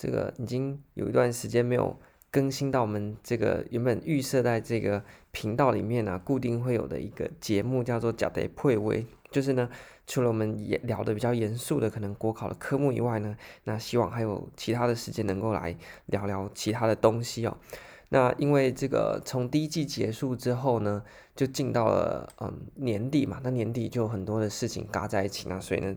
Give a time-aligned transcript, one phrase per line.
[0.00, 1.94] 这个已经有一段时间没有
[2.30, 9.68] 更新到我们这个原本预设在这个频道里面呢、固定会有的一个节目叫做“呷题配位”，就是呢，
[10.06, 15.76] 除了我们也聊的比较严肃的可能国考的科目以外呢，那希望还有其他的时间能够来
[16.06, 17.54] 聊聊其他的东西哦。
[18.08, 21.02] 那因为这个从第一季结束之后呢，
[21.36, 25.94] 就进到了嗯年底嘛，那年底就很多的事情嘎在一起，那所以呢，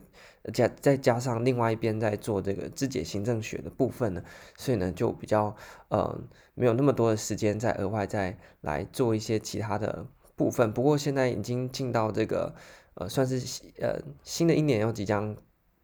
[0.51, 4.23] 加再加上另外一边在做这个肢解行政学的部分呢，
[4.57, 5.55] 所以呢就比较
[5.89, 6.19] 呃
[6.55, 10.73] 没有那么多的时间再额外再来做一些其他的部分。
[10.73, 12.53] 不过现在已经进到这个
[12.95, 15.35] 呃算是呃新的一年要即将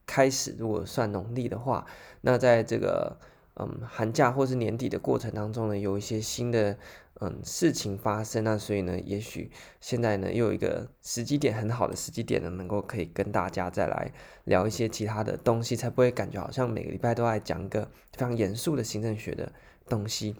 [0.05, 1.85] 开始，如果算农历的话，
[2.21, 3.17] 那在这个。
[3.61, 6.77] 嗯，寒假或是年底的过程当中呢，有一些新的
[7.21, 14.11] 嗯事情发生，那所以呢，也许现在呢又有一个时机点很好的时机点呢，能够可以跟大家再来
[14.45, 19.51] 聊一些其他的东西，才不会感觉好像每个礼拜都在讲一个非常严肃的行政学的
[19.87, 20.35] 东西。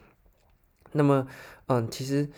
[0.92, 1.28] 那么，
[1.68, 2.30] 嗯，其实，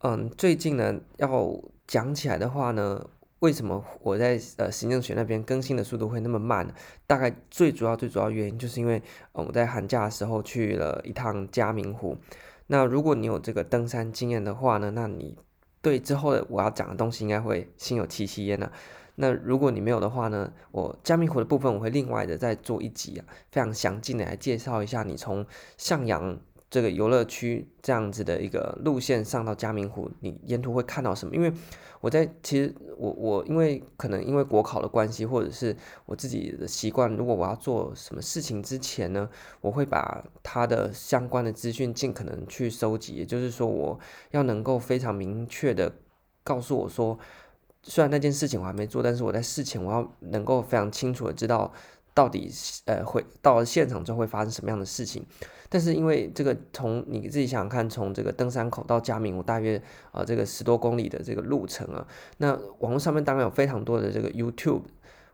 [0.00, 3.08] 嗯，最近呢要讲起来的话呢。
[3.40, 6.66] 为什么我在呃行政学那边更新的速度会那么慢？
[7.06, 9.00] 大概最主要最主要原因就是因为，
[9.32, 12.16] 呃，我在寒假的时候去了一趟嘉明湖。
[12.66, 15.38] 那如果你有这个登山经验的话呢，那你
[15.80, 18.72] 对之后的我要讲的东西应该会心有戚戚焉了。
[19.14, 26.38] 那如果你没有的话呢，我加密湖的部分我会另外的再做一集啊，非常详尽的来介绍一下你从向阳。
[26.76, 31.34] 这个游乐区这样子的一个路线上到嘉明湖，你沿途会看到什么？
[31.34, 31.50] 因为
[32.02, 39.26] 我在其实我我因为可能因为国考的关系，或者是我自己的习惯，如果我要做什么事情之前呢，
[39.62, 43.14] 我会把它的相关的资讯尽可能去收集。
[43.14, 43.98] 也就是说，我
[44.32, 45.90] 要能够非常明确的
[46.44, 47.18] 告诉我说，
[47.84, 51.72] 虽然那件事情我还没做，但是我在事前我要能够非常清楚的知道。
[52.14, 52.50] 到底
[52.86, 55.22] 呃会到了现场之后会发生什么样的事情？
[55.68, 59.80] 但是因为这个从你自己想想看，从这个登山口到嘉明湖大约
[60.12, 62.06] 呃这个十多公里的这个路程啊，
[62.38, 64.82] 那网络上面当然有非常多的这个 YouTube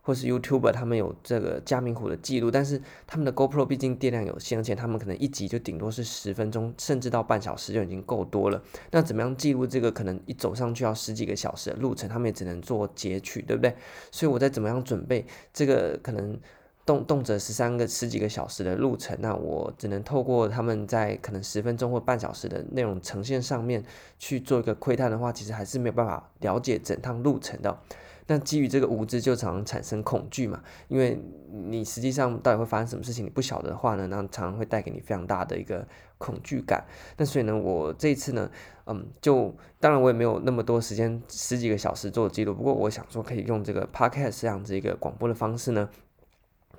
[0.01, 8.61] 或是 YouTuber，他们有这个嘉明湖的记录，但是他们的 GoPro 毕竟电量有限，而且他们可能一集就顶多是十分钟，甚至到半小时就已经够多了。
[8.91, 12.09] 那怎么样记录这个可能一走上去要十几个小时的路程？
[12.09, 13.73] 他们也只能做截取，对不对？
[14.11, 16.37] 所以我在怎么样准备这个可能？
[16.85, 23.83] 动动辄十三个十几个小时的路程，那我只能透过他们在可能十分钟或半小时的内容呈现上面
[24.19, 27.79] 去做一个窥探的话，其实还是没有办法了解整趟路程的。
[28.27, 31.19] 那基于这个无知，就常产生恐惧嘛，因为
[31.51, 35.85] 你实际上到底会发生什么事情，你不晓得的话呢，那常常会带给你非常大的一个
[36.17, 36.85] 恐惧感。
[37.17, 38.49] 那所以呢，我这一次呢，
[38.85, 45.89] 嗯，就当然我也没有那么多时间，十几个小时做记录，不过我想说可以用这个 podcast 这样子一个广播的方式呢。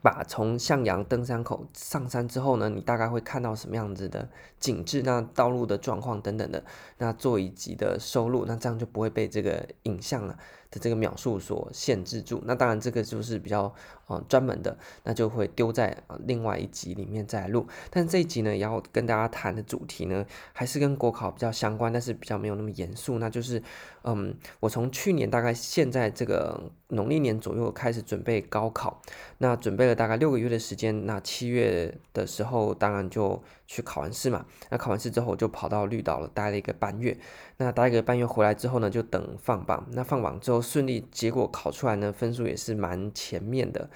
[0.04, 4.28] 把从向阳登山口上山之后呢，你大概会看到什么样子的
[4.60, 5.00] 景致？
[5.00, 6.62] 那道路的状况等等的，
[6.98, 10.38] 那做一级的收录，那这样就不会被这个影像啊
[10.70, 12.42] 的这个描述所限制住。
[12.44, 13.74] 那当然这个就是比较
[14.08, 17.66] 嗯专门的，那就会丢在啊另外一集里面再录。
[17.90, 23.18] 但这一集呢，要跟大家谈的主题呢，还是跟国考比较相关，但是比较没有那么严肃。
[23.18, 23.62] 那就是
[24.02, 29.00] 嗯，我从去年大概现在这个农历年左右开始准备高考，
[29.38, 29.94] 那准备了。
[29.94, 34.44] 大概六个月的时间，那七月的时候，当然就去考完试嘛。
[34.70, 37.16] 那考完试之后，我就跑到绿岛了，待了一个半月。
[37.58, 39.86] 那待一个半月回来之后呢，就等放榜。
[39.92, 43.88] 那放榜之后顺利，结果考出来呢，分数也是蛮前面的。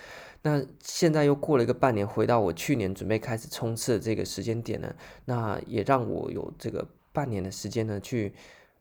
[0.43, 4.95] 那现在又过了一个半年，回到我去年准备开始冲刺的这个时间点呢，
[5.25, 8.33] 那也让我有这个半年的时间呢，去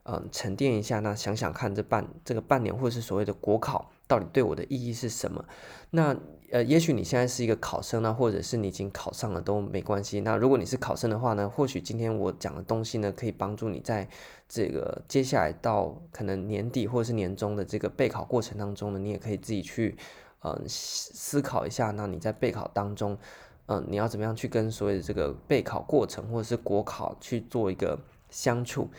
[0.04, 1.00] 嗯沉淀一下。
[1.00, 5.44] 那想想看，这半这个半年，或者是所谓的国考，到底对我的意义是什么？
[5.90, 6.16] 那
[6.50, 10.22] 呃，也许你现在是一个考生呢，或者是你已经考上了都没关系。
[10.22, 14.08] 那如果你是考生的话呢，或许今天我讲的东西呢，可以帮助你在
[14.48, 19.98] 这个接下来到可能年底或者是年终的这个备考过程当中呢，你也可以自己去
[20.44, 21.92] 嗯思考一下。
[21.92, 23.18] 那你在备考当中，
[23.68, 28.00] 嗯，你要怎么样去跟所谓的这个备考过程或者是国考去做一个
[28.30, 28.90] 相处？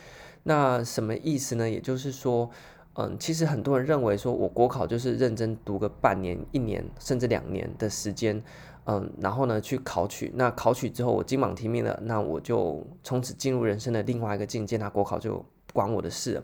[0.43, 1.69] 那什么意思呢？
[1.69, 2.49] 也就是说。
[2.95, 8.43] 嗯，其实很多人认为说，我国考就是认真读个半年、一年甚至两年的时间，
[8.87, 16.43] 嗯，然后呢去考取，那考取之后我金榜题名了，那我就从此进入人生的另外一个境界，那国考就不关我的事。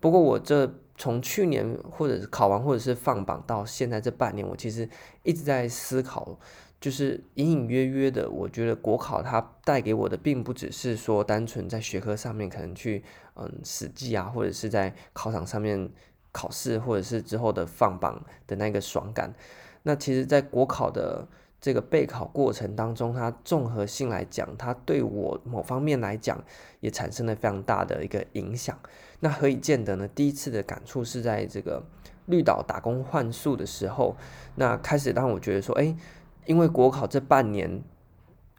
[0.00, 4.88] 不过我这从去年或者是考完或者是放榜到现在这半年，我其实
[5.22, 6.38] 一直在思考。
[6.80, 13.02] 就是隐隐约约的，我觉得国考它带给我的，并不只是说单纯在学科上面可能去
[13.34, 15.90] 嗯死记啊，或者是在考场上面
[16.30, 19.34] 考试，或者是之后的放榜的那个爽感。
[19.82, 21.26] 那其实，在国考的
[21.60, 26.40] 这个备考过程当中，它综合性来讲，它对我某方面来讲
[26.78, 28.78] 也产生了非常大的一个影响。
[29.20, 30.08] 那何以见得呢？
[30.08, 31.84] 第一次的感触是在这个
[32.26, 34.16] 绿岛打工换宿的时候，
[34.56, 35.96] 那开始让我觉得说，哎，
[36.46, 37.82] 因为国考这半年，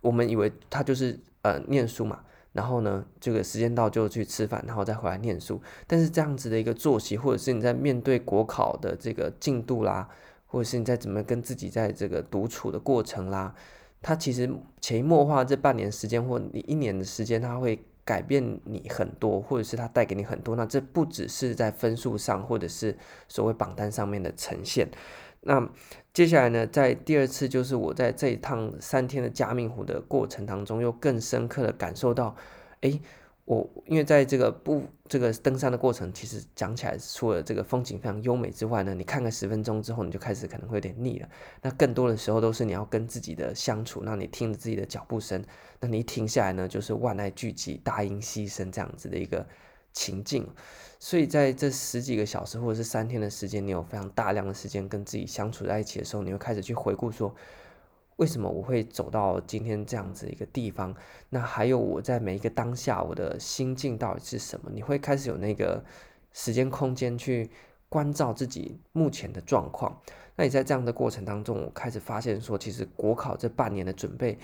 [0.01, 2.21] 我们以为他就是呃念书嘛，
[2.53, 5.61] 然后呢，这个时间到就去吃饭，然后再回来念书。
[5.87, 10.09] 但是这样子的一个作息，或者是你在面对国考的这个进度啦。
[10.51, 13.53] 或者是你在怎么跟自己在这个独处的过程啦，
[14.01, 14.49] 它其实
[14.81, 17.79] 潜移默化这半年时间或你一年的时间，它会
[18.09, 20.55] 改变你很多，或者是它带给你很多。
[20.55, 22.97] 那这不只是在分数上，或者是
[23.27, 24.89] 所谓榜单上面的呈现。
[25.41, 25.69] 那
[26.11, 32.35] 接下来呢，在第二次就是我在这一趟三天的加命湖的过程当中，又更深刻的感受到，
[32.81, 32.99] 诶。
[33.49, 41.27] 我因为在这个不这个登山的过程，其实讲起来除了这个风景非常优美之外呢，你看个十分钟之后，你就开始可能会有点腻了。
[41.63, 45.43] 那更多的时候都是你要跟自己的相处，那你听着自己的脚步声，
[45.79, 49.43] 那你一停下来呢，就是万籁俱寂，大音希声这样子的一个
[49.93, 50.47] 情境。
[50.99, 57.33] 所以在这十几个小时或者是三天的时间，你有非常大量的时间跟自己相处在一起的时候，你会开始去回顾说。
[58.19, 60.93] 为什么我会走到今天这样子一个地方？
[61.29, 64.69] 那还有我在每一个当下，我的心境到底是什么？
[64.73, 65.81] 你会开始有那个
[66.33, 67.49] 时间空间去
[67.87, 69.97] 关照自己目前的状况。
[70.35, 74.37] 那你在这样的过程当中，我开始发现说，其实国考这半年的准备，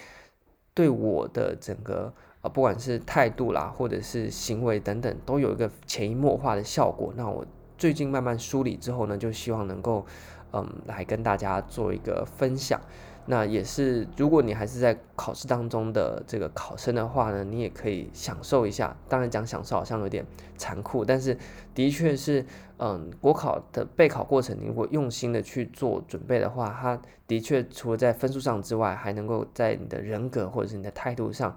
[0.73, 2.13] 对我的整个
[2.43, 7.13] 呃，不管是态度啦，或者是行为等等，都有一个潜移默化的效果。
[7.17, 7.45] 那我
[7.77, 10.05] 最近慢慢梳理之后呢，就希望能够
[10.53, 12.79] 嗯，来跟大家做一个分享。
[13.27, 18.95] 那也是，如果你还是在考试当中的这个考生的话呢，你也可以享受一下。
[19.09, 20.23] 当然讲享受好像有点
[20.57, 21.35] 残酷，但是
[21.73, 22.45] 的确是，
[22.77, 31.55] 嗯，国考的备考过程，你如果用心的去做准备的话，它的确除了在分数上之外，还能够在你的人格或者是你的态度上，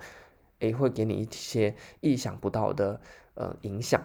[0.60, 2.98] 诶，会给你一些意想不到的
[3.34, 4.02] 呃影响。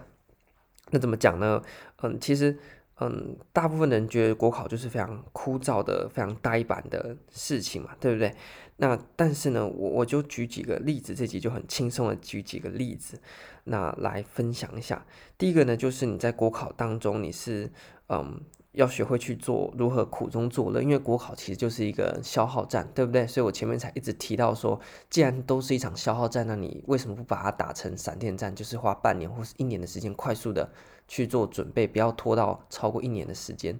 [0.90, 1.62] 那怎么讲呢？
[2.02, 2.58] 嗯，其实。
[3.00, 8.32] 嗯，大部分人觉得国考就是非常枯燥的、非常呆板的事情嘛，对不对？
[8.76, 13.20] 那但是呢，我我就举几个例子，这集就很轻松的举几个例子，
[13.64, 15.04] 那来分享一下。
[15.36, 17.70] 第一个呢，就是你在国考当中，你是
[18.08, 18.40] 嗯
[18.72, 23.26] 要学会去做如何苦中作乐，因为国考其实就是一个消耗战，对不对？
[23.26, 24.80] 所以我前面才一直提到说，
[25.10, 30.70] 既然都是一场消耗战，那你为什么不把它打成闪电战，就是花半年或是一年的时间，快速的。
[31.06, 33.78] 去做准备，不要拖到超过一年的时间。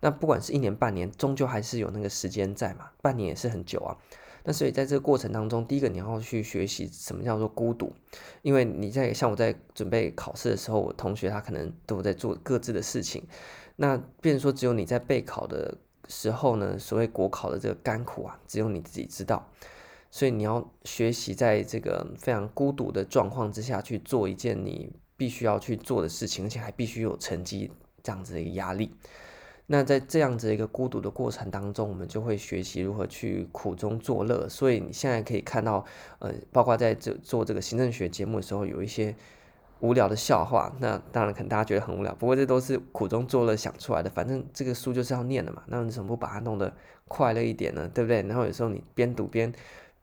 [0.00, 2.90] 那不管是一年半年，终究还是有那个时间在嘛。
[3.00, 3.96] 半年也是很久啊。
[4.44, 7.92] 那所以在这个过程当中，第一个你要去学习什么叫做孤独，
[8.42, 13.24] 因为你在像我在准备考试的时候，我同学他可能都在做各自的事情。
[13.74, 15.76] 那变成说只有你在备考的
[16.08, 19.48] 时候呢，所谓国考的这个甘苦啊，只有你自己知道。
[20.10, 24.92] 所以你要学习在这个非常孤独的状况之下去做一件你。
[25.16, 27.70] 必须要去做的事情，而且还必须有成绩
[28.02, 28.92] 这样子的一个压力。
[29.66, 34.48] 那在这样子一个孤独的过程当中，我们就会学习如何去苦中作乐。
[34.48, 35.84] 所以你现在可以看到，
[36.20, 39.12] 呃，包括在这做这个行政学节目的时候，有一些
[39.80, 40.72] 无聊的笑话。
[40.78, 44.08] 那当然可能大家觉得很无聊，不过这都是苦中作乐想出来的。
[44.08, 46.72] 反正这个书就是要念的嘛，那你怎么不把它弄得
[47.08, 47.90] 快乐一点呢？
[47.92, 48.22] 对不对？
[48.22, 49.52] 然后有时候你边读边。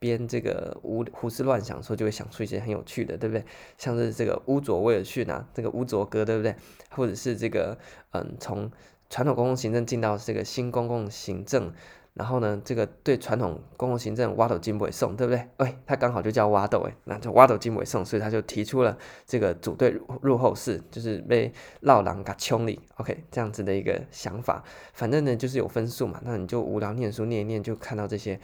[0.04, 3.46] 边这个胡胡思乱想的时候，就会想出一些很有趣的，对不对？
[3.78, 6.54] 像是这个乌佐威尔逊啊，这个乌佐哥，对不对？
[6.90, 7.78] 或者是这个
[8.12, 8.70] 嗯，从
[9.10, 11.72] 传统公共行政进到这个新公共行政，
[12.16, 15.48] 然后呢，这个对传统公共行政挖斗金不会送，对不对？
[15.58, 24.64] 哎，他刚好就叫挖斗，哎，那就挖斗金不会送，所以他就提出了这个组队入后室，就是被绕狼嘎穷里，OK，这样子的一个想法。
[24.94, 28.38] 反正呢，就是有分数嘛，那你就无聊念书念一念，就看到这些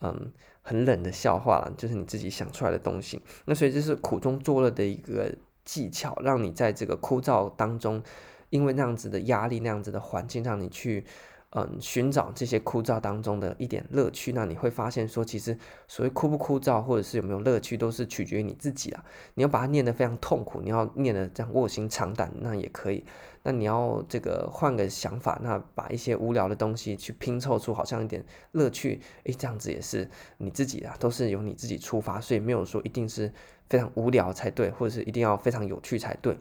[0.00, 0.32] 嗯。
[0.68, 3.22] 很冷的笑话了，就是你自己想出来的东西。
[3.44, 5.32] 那所以这是苦中作乐的一个
[5.64, 8.02] 技巧，让你在这个枯燥当中，
[8.50, 11.04] 因为那样子的压力、那样子的环境，让你去
[11.50, 14.32] 嗯寻找这些枯燥当中的一点乐趣。
[14.32, 15.56] 那你会发现说，其实
[15.86, 19.04] 所谓枯不枯燥，或者是有没有乐趣，都是取决于你自己啊。
[19.34, 23.04] 你要把它念得非常痛苦，你要念得这样卧薪尝胆，那也可以。
[23.48, 33.32] 那你要这个换个想法，那把一些无聊的东西去拼凑出好像一点乐趣，诶，这样子也是你自己啊，都是由你自己出发，所以没有说一定是
[33.68, 36.36] 非常无聊才对，或者是一定要非常有趣才对。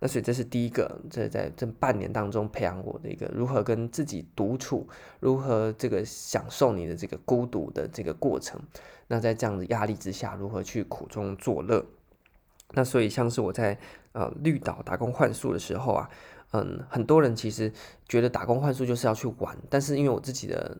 [0.00, 4.88] 那所以这是第一个，这在这半年当中培养我的一个如何跟自己独处，
[5.20, 8.58] 如何这个享受你的这个孤独的这个过程。
[9.08, 11.84] 那在这样的压力之下，如何去苦中作乐？
[12.72, 13.78] 那所以像是我在
[14.12, 16.08] 呃绿岛打工换宿的时候啊。
[16.52, 17.72] 嗯，很多人其实
[18.08, 20.76] 觉得打工换宿就是要去玩，但是因为我自己的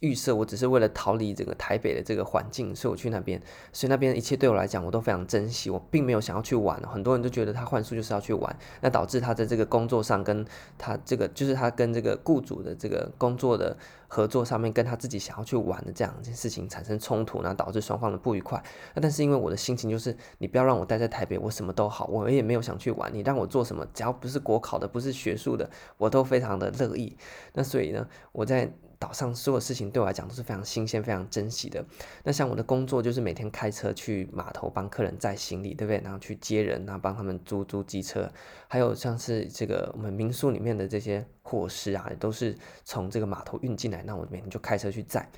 [0.00, 3.40] 预设我只是为了逃离整个台北的这个环境，所以我去那边，
[3.72, 6.80] 所以那边一切对我来讲我都非常珍惜，我并没有想要去玩。
[6.82, 10.46] 很多人都觉得他换宿就是要去玩，那导致他在这个工作上跟
[10.78, 18.62] 他这个就是他跟这个雇主的这个工作的合作上面，跟他自己想要去玩的这样一件事情产生冲突，那导致双方的不愉快。
[18.94, 23.12] 那但是因为我的心情就是，你不要让我待在台北，我什么都好，我也没有想去玩。
[23.12, 27.16] 你让我做什么，只要不是国考的，不是学术的，我都非常的乐意。
[27.54, 28.72] 那所以呢，我在。
[29.02, 31.84] 岛上所有事情对我来讲都是非常新鲜、非常珍惜的。
[32.22, 36.00] 那像我的工作就是每天开车去码头帮客人载行李，对不对？
[36.04, 38.30] 然后去接人，然后帮他们租租机车，
[38.68, 44.04] 还有像是这个我们民宿里面的这些伙食啊，都是从这个码头运进来。
[44.04, 45.28] 那我每天就开车去载。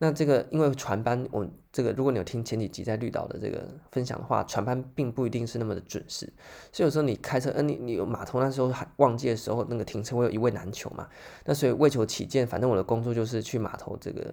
[0.00, 6.32] 那这个因为船班，我这个如果你有听前几集在绿岛的这个分享的话，船班并不一定是那么的准时，
[6.72, 11.08] 所以有时候你开车，嗯，你你有码头那时候还旺季的时候，那个停车位有一位难求嘛。
[11.44, 14.32] 那所以为求起见，反正我的工作就是去码头这个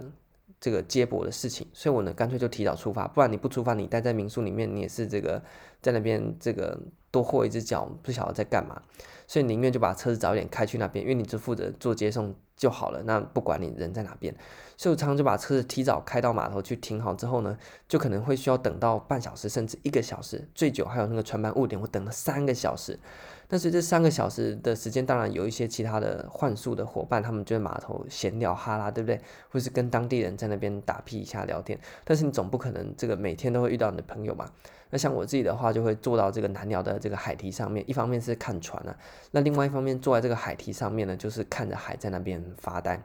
[0.60, 5.42] 这个接驳的事情，所以我呢干脆就提早出发，不然你不出发，你待在民宿里面，你也是这个
[5.82, 6.78] 在那边这个
[7.12, 8.82] 多祸一只脚，不晓得在干嘛，
[9.28, 14.36] 所以宁愿就把车子早一点开去那边，因为你只负责做接送就好了，那不管你人在哪边。
[14.78, 17.58] 所以我常常就把车子提早开到码头去停好之后呢，
[17.88, 23.00] 就可能会需要等到半小时甚至一个小时，最久还有那个船班误点，我等了三个小时。
[23.48, 29.20] 但是这三个小时的时间，当然有一些其他的换宿的伙伴，他们就在码头闲聊哈啦，对不对？
[29.50, 31.80] 或是跟当地人在那边打屁一下聊天。
[32.04, 34.50] 但是你总不可能这个每天都会遇到你的朋友嘛？
[34.90, 38.96] 那像我自己的话，就会坐到这个南寮的这个海堤上面，一方面是看船啊，
[39.32, 43.02] 那另外一方面坐在这个海堤上面呢，就是看着海在那边发呆。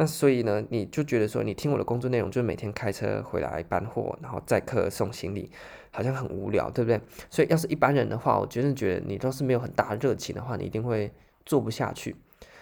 [0.00, 5.50] 那所以呢，你就觉得说，你听我的工作内容就是每天开车回来搬货，然后载客送行李，
[5.90, 7.00] 好像很无聊，对不对？
[7.28, 11.12] 所以要是一般人的话，我真的觉得你都是没有很大热情的话，你一定会
[11.44, 12.14] 做不下去。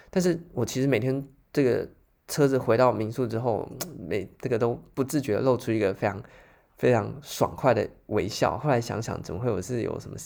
[0.09, 1.87] 但是我其实每天这个
[2.26, 3.71] 车子回到民宿之后，
[4.09, 6.19] 每这个都不自觉露出一个非常。
[6.76, 8.59] 非常爽快的微笑。
[8.59, 10.16] 后来想想，怎么会我是有什么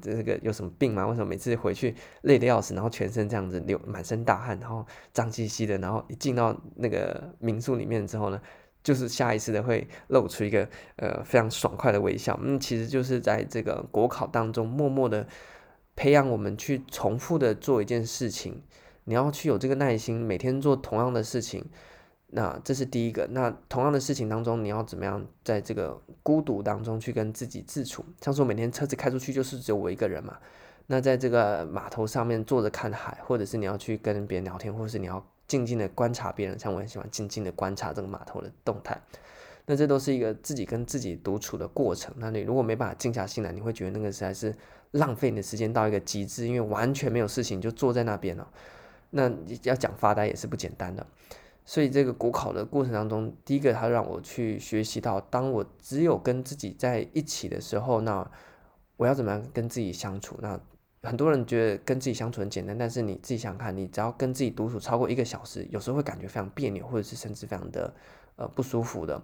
[0.00, 1.06] 这个有什么病吗？
[1.06, 8.40] 为什么每次回去累得要死，然后全身这样子流满身大汗，然后脏兮兮的，然后一进到那个民宿里面之后呢，
[8.84, 12.38] 就是下意识的会露出一个呃非常爽快的微笑。
[12.42, 15.26] 嗯，其实就是在这个国考当中，默默的
[15.96, 18.62] 培养我们去重复的做一件事情。
[19.08, 21.64] 你要去有这个耐心，每天做同样的事情。
[22.28, 23.26] 那这是第一个。
[23.30, 28.04] 那同样的事情当中，你要怎么样在这个孤独当中去跟自己自处？
[28.20, 30.36] 像说每天车子开出去就是只有我一个人嘛。
[30.86, 36.58] 那在这个码头上面坐着看海，或者是你要去跟别人聊天，或者是你要静静的观察别人。
[36.58, 39.00] 像我很喜欢静静的观察这个码头的动态。
[39.68, 42.14] 那这都是一个自己跟自己独处的过程。
[42.18, 44.54] 那你如果没办法静下心来，你会觉得那个实在是
[44.92, 48.48] 浪费你的时间到一个极致，因为完全没有事情就坐在那边了。
[49.10, 49.28] 那
[49.64, 51.04] 要讲发呆也是不简单的。
[51.68, 58.30] 所以这个国考的过程当中，第一个他让我去学习到，当我只有跟自己在一起的时候，那
[58.96, 60.38] 我要怎么样跟自己相处？
[60.40, 60.58] 那
[61.02, 67.92] 很多人觉得跟自己相处很简单，但是你自己想想看，你只要跟自己独处超过一个小时，有时候会感觉非常别扭，或者是甚至非常的
[68.36, 69.20] 呃不舒服的。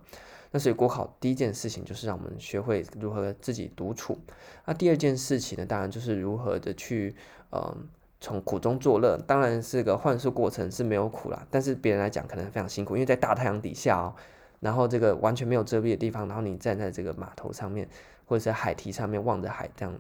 [0.51, 4.19] 那所以国考第一件事情就是让我们学会如何自己独处。
[4.67, 7.15] 那第二件事情呢，当然就是如何的去
[7.51, 7.77] 呃。
[8.23, 14.14] 从苦中作乐，当然是个幻术过程是没有苦啦，但是别人来讲可能非常辛苦，因为在大太阳底下哦，
[14.61, 17.88] 然后这个完全没有遮蔽的地方，然后你站在这个码头上面
[18.25, 19.93] 或者是海堤上面望着海，这样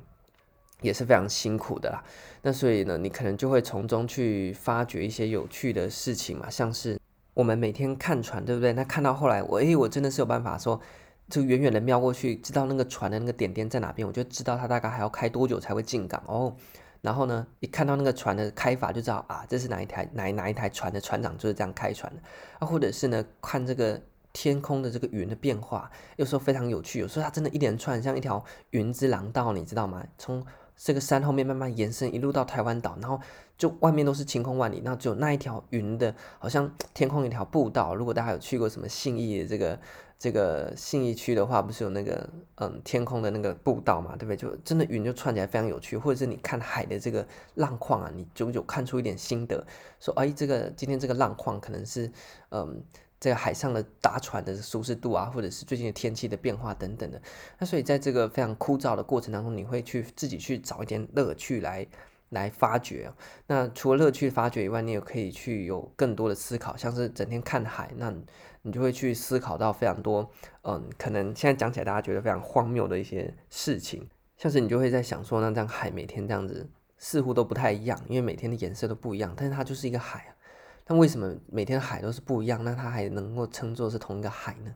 [0.80, 2.04] 也是非常辛苦的啦。
[2.42, 6.96] 那所以呢，你可能就会从中去发掘一些有趣的事情嘛，像是
[7.34, 8.72] 我们每天看船，对不对？
[8.72, 10.80] 那看到后来，我诶，我真的是有办法说，
[11.28, 16.54] 就远远的瞄过去，知道那个船的那个点点在哪边，我就知道它大概还要开多久才会进港哦。
[17.02, 22.22] 然后呢，一看到那个船的开法，就知道啊，这是哪一台哪哪一台船的船长就是这样开船的
[22.60, 24.00] 啊，或者是呢，看这个
[24.32, 30.02] 天空的这个云的变化，有时候非常有趣，有时候它真的一连串像一条云之廊道，你知道吗？
[30.16, 30.42] 从
[30.76, 33.20] 这个山后面慢慢延伸，一路到台湾岛，然后
[33.58, 37.94] 就外面都是晴空万里，那只有那一条云的，好像天空一条步道。
[37.94, 39.78] 如果大家有去过什么信义的这个。
[40.22, 44.36] 这个信义区的话，不是有那个嗯天空的那个步道嘛，对不对？
[44.36, 47.26] 就真的云就串起来非常有趣，或者是你看海的这个
[47.56, 49.66] 浪况啊，你就有看出一点心得，
[49.98, 52.08] 说哎，这个今天这个浪况可能是
[52.50, 52.80] 嗯
[53.18, 57.20] 这个海上的搭船的舒适度啊，或者是最近的天气的变化等等的。
[57.58, 61.84] 那所以在这个非常枯燥的过程当中，你会去自己去找一点乐趣来
[62.28, 63.12] 来发掘。
[63.48, 68.14] 那除了乐趣发掘以外，你也可以去有更多的思考，像是整天看海那。
[68.62, 70.30] 你就会去思考到非常多，
[70.62, 80.36] 嗯，可能现在讲起来大家觉得非常荒谬的一些事情，像是你就会在想说，那这样海每天这样子似乎都不太一样，因为每天的颜色都不一样，但是它就是一个海啊。
[80.84, 82.64] 但为什么每天海都是不一样？
[82.64, 84.74] 那它还能够称作是同一个海呢？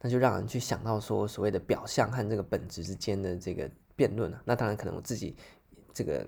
[0.00, 4.40] 那就让人去想到说，所谓的表象和这个本质之间的这个辩论啊。
[4.44, 5.36] 那当然可能我自己
[5.92, 6.24] 这个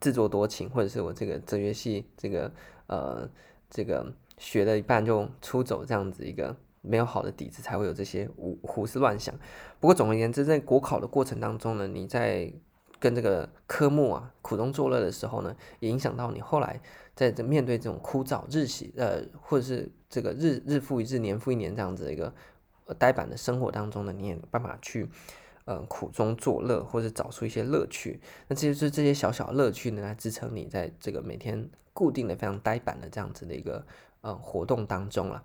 [0.00, 2.52] 自作多情，或者是我这个哲学系这个
[2.88, 3.30] 呃
[3.70, 9.34] 这个学了一半就出走这样子一个没有好的底子，才会有这些胡胡思乱想。
[9.80, 12.52] 不过总而言之，在国考的过程当中呢，你在
[12.98, 16.80] 跟这个科目啊苦中作乐的时候呢，也影响到你后来
[17.14, 22.32] 在这面对这种枯燥日习呃，或者是这个日日复一日、年复一年这样子的一个。
[22.98, 25.08] 呆板的生活当中呢，你也办法去，
[25.64, 28.20] 呃，苦中作乐，或者找出一些乐趣。
[28.48, 33.86] 那这就是这些小小乐趣呢，来支撑你在这个每天固定的、非常呆板的这样子的一个
[34.22, 35.44] 呃活动当中了。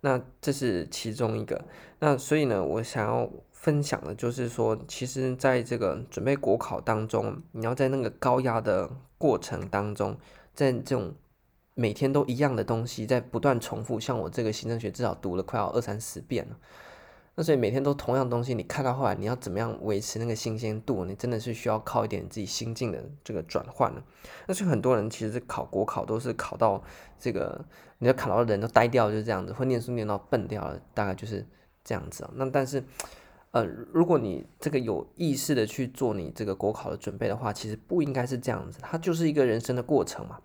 [0.00, 1.62] 那这是其中一个。
[1.98, 10.16] 那所以呢，我想要分享的就是说，其实在这个准备国考当中，你要在那个高压的过程当中，
[10.54, 11.12] 在这种。
[11.76, 16.56] 每天都一样的东西在不断重复，像我这个行政学至少读了快要二三十遍了。
[17.36, 21.06] 那所以每天都同样东西，你看到后来你要怎么样维持那个新鲜度？
[21.06, 24.02] 你真的是需要靠一点自己心境的这个转换了。
[24.46, 26.82] 那所以很多人其实考国考都是考到
[27.18, 27.64] 这个，
[28.00, 31.46] 你要考到的人都呆掉，就是这样子，会念书念到笨掉了，大概就是
[31.84, 32.28] 这样子。
[32.34, 32.82] 那但是，
[33.52, 40.40] 呃，如果你这个有意识的去做你这个国考的准备的话，其实不应该是这样子，它就是一个人生的过程嘛。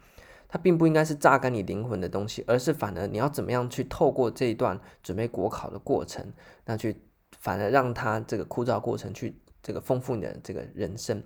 [0.48, 6.32] 它并不应该是榨干你灵魂的东西，而是反而你要怎么样去透过这一段准备国考的过程，
[6.66, 7.02] 那去
[7.40, 11.22] 反而让它这个枯燥过程去这个丰富你的这个人生。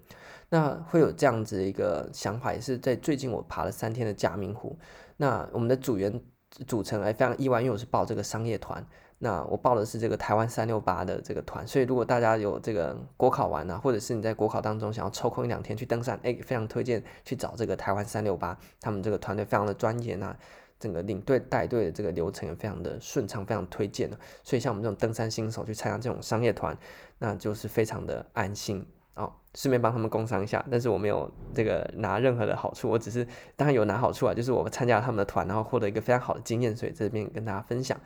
[0.49, 4.77] 那会有这样子的一个想法，也是在最近我爬了三天的嘉明湖。
[5.21, 6.21] 那我们的组员
[6.65, 8.85] 组成还非常意外，因为我是报这个商业团。
[9.21, 20.33] 那我报的是这个台湾三六八的这个团，所以如果大家有这个国考完啊，或者是你在国考当中想要抽空一两天去登山，哎，非常推荐去找这个台湾三六八，他们这个团队非常的专业，那
[20.79, 24.17] 整个领队带队的这个流程也非常的顺畅，非常推荐的。
[24.41, 26.77] 所以像我们这种登山新手去参加这种商业团，
[27.17, 28.87] 那就是非常的安心
[29.19, 29.31] 哦。
[29.55, 37.99] 顺便帮他们工商一下，但是我没有这个拿任何的好处，我只是当然有拿好处啊，就是我参加了他们的团，然后获得一个非常好的经验，所以这边跟大家分享。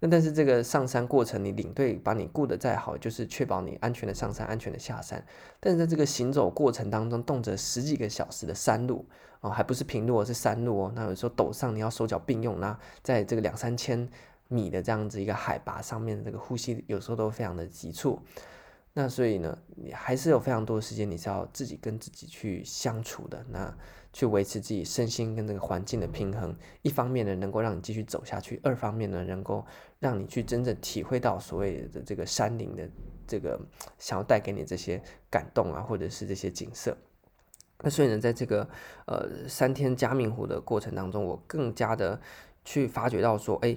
[0.00, 5.24] 那但是这个上山过程，你领队把你顾得再好，就是确保你安全的上山，安全的下山。
[5.60, 9.06] 但是在这个行走过程当中，动辄十几个小时的山路
[9.40, 10.92] 哦，还不是平路，是山路哦。
[10.94, 14.06] 那有时候陡上，你要手脚并用，那在这个两三千
[14.48, 18.20] 米的这样子一个海拔上面，这个呼吸有时候都非常的急促。
[18.94, 23.44] 那所以呢，你还是有非常多的时间，你是要自己跟自己去相处的。
[23.50, 23.76] 那。
[24.14, 29.64] 去维持自己身心跟这个环境的平衡，一方面呢，能够让你继续走下去；二方面呢，能够
[30.00, 32.86] 让你去真正体会到所谓的这个山林的
[33.26, 33.58] 这个
[33.98, 36.94] 想要带给你这些感动啊，或者是这些景色。
[37.78, 38.68] 那所以呢，在这个
[39.06, 42.20] 呃三天嘉明湖的过程当中，我更加的
[42.66, 43.74] 去发觉到说，哎，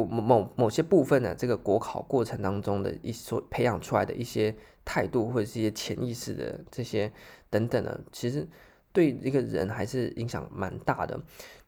[0.00, 7.12] 我某某些部分呢，这个国考过程当中的一所培养出来的一些态度，或者是一些潜意识的这些
[7.50, 8.48] 等等的，其实。
[8.94, 11.18] 对一个人还是影响蛮大的。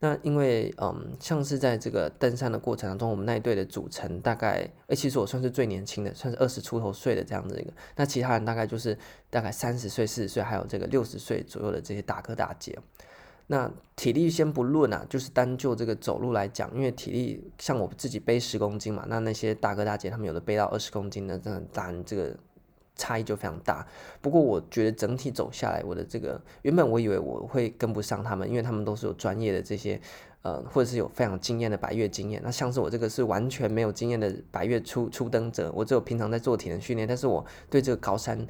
[0.00, 7.72] 那因为嗯，像是在这个登山的过程当中，我们那一队的组成大概，诶，其实我算是最年轻的，算是二十出头岁的这样子一个。
[7.96, 8.94] 那其他人大概就是
[9.30, 12.78] 大概三十岁、四十岁，还有这个六十岁左右的这些大哥大姐。
[13.46, 22.36] 那体力先不论啊，就是单就这个走路来讲，因为体力像我自己背十公斤嘛，那那些大哥大姐他们有的背到二十公斤的，真的当然这个。
[22.96, 23.84] 差异就非常大，
[24.20, 30.00] 不过我觉得整体走下来，我的这个原本我以为我会跟不上他们，因为他们都是有专业的这些，
[30.44, 32.38] 呃，或者是有非常经验的白月经验。
[32.44, 38.46] 那像是我这个是完全没有经验的白月初初登者，我只有平常在做体能训练，但是我对这个高山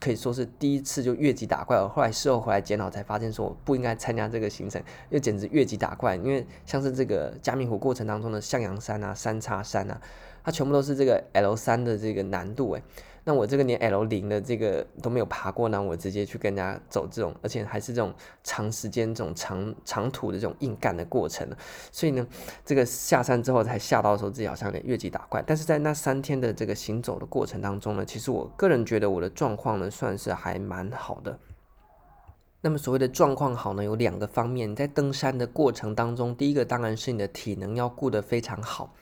[0.00, 1.76] 可以说是第一次就越级打怪。
[1.76, 6.16] 我后来事后回来检讨才发现，说我不应该参加这个行程，因为简直越级打怪。
[6.16, 10.00] 因为像是这个嘉明湖过程当中的向阳山啊、三叉山啊，
[10.42, 12.82] 它全部都是这个 L 三的这个难度诶。
[13.28, 18.10] 那我这个连 L 零的这个都没有爬过呢，我直接去跟人家走这种，而且还是这种
[18.42, 21.46] 长时间、这种长长途的这种硬干的过程。
[21.92, 22.26] 所以呢，
[22.64, 25.44] 这个下山之后才吓到说自己好像有点越级打怪。
[25.46, 31.38] 但是在那三天的这个行走的过程当中呢，其实我个人觉得我的状况呢算是还蛮好的。
[32.62, 34.74] 那么所谓的状况好呢，有两个方面。
[34.74, 38.94] 在登山的过程当中，第一个当然是你的体能要顾得非常好。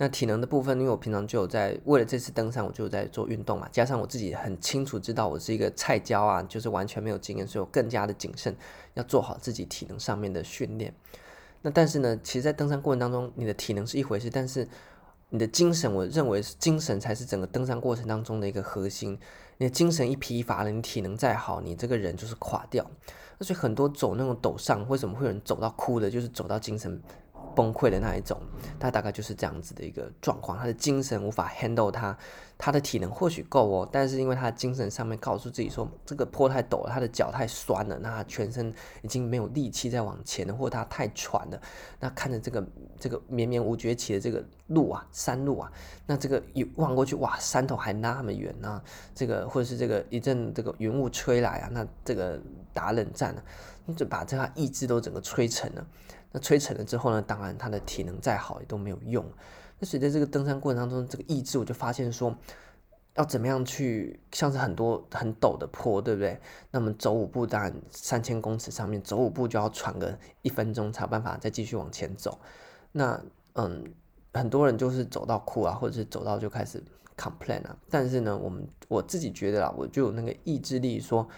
[0.00, 8.56] 那体能的部分，因为我平常就有在为了这次登山，我就有在做运动嘛，加上我自己很清楚知道我是一个菜鸟啊，就是完全没有经验，所以我更加的谨慎，
[8.94, 10.94] 要做好自己体能上面的训练。
[11.62, 14.68] 那但是呢，其实，在登山过程当中，你的体能是一回事，但是
[15.30, 19.18] 你的精神，我认为是精神才是整个登山过程当中的一个核心。
[19.56, 22.88] 你的精神一疲乏了，你体能再好，你这个人就是垮掉。
[23.38, 27.02] 那所以很多走那种陡上，为什么会有人走到哭的，就是走到精神。
[27.58, 28.40] 崩溃的那一种，
[28.78, 32.16] 他大概就是这样子的一个状况，他的精神无法 handle 他，
[32.56, 41.60] 他的体能或许够哦，但是因为他的精神上面告诉自己说这个坡太陡了，他的脚太酸了，那他全身已经没有力气再往前了，或者他太喘了，
[41.98, 42.64] 那看着这个
[43.00, 45.72] 这个绵绵无绝期的这个路啊，山路啊，
[46.06, 48.80] 那这个一望过去，哇，山头还那么远啊，
[49.16, 52.40] 这个或者是这个一阵这个云雾吹来啊，那这个
[52.72, 53.42] 打冷战啊，
[53.96, 55.84] 就把这个意志都整个吹沉了。
[56.30, 59.24] 那吹沉了之后呢，当然他的体能再好也都没有用。
[59.78, 62.36] 那随着这个登山过程当中，这个意志我就发现说，
[63.14, 66.38] 要怎么样去，像是很多很陡的坡，对不对？
[66.70, 72.38] 那么走五步，当然三千公尺上面走五步就要喘个一分钟才有办法再继续往前走。
[72.92, 73.18] 那
[73.54, 73.84] 嗯，
[74.34, 76.82] 很多人就是走到哭啊，或者是走到就开始
[77.16, 77.76] complain 啊。
[77.88, 81.28] 但是呢，我们我自己觉得啦，我就有那个意志力，说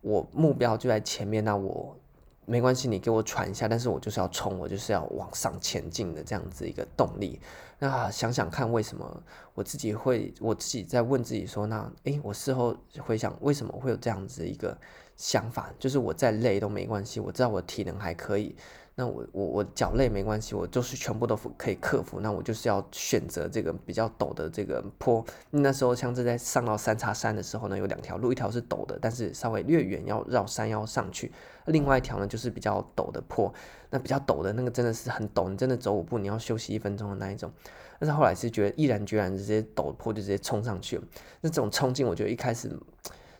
[0.00, 1.96] 我目标就在前面，那我。
[2.46, 7.40] 没关系，你给我喘一下，但是我就是要冲，我就是要往上前进的这样子一个动力。
[7.78, 9.22] 那想想看，为什么
[9.54, 14.76] 我自己会，我自己在问自己说，那诶，我事后回想，为什么会有这样子一个
[15.16, 15.72] 想法？
[15.78, 18.56] 就是我再累都没关系，我知道我体能还可以。
[18.96, 22.20] 那我我我脚累没关系，我就是全部都可以克服。
[22.20, 25.24] 那我就是要选择这个比较陡的这个坡。
[25.50, 31.28] 那时候像是在上到三叉山的时候呢，有两条路，一条是陡的，但是稍微略远，要绕山腰上去；
[31.66, 33.52] 另外一条呢，就是比较陡的坡。
[33.90, 37.50] 那比较陡的那个真的是很陡，你真的走五步你要休息一分钟的那一种。
[37.98, 41.02] 但是后来是觉得毅然决然直接陡坡就直接冲上去了。
[41.40, 42.68] 那这种冲劲，我觉得一开始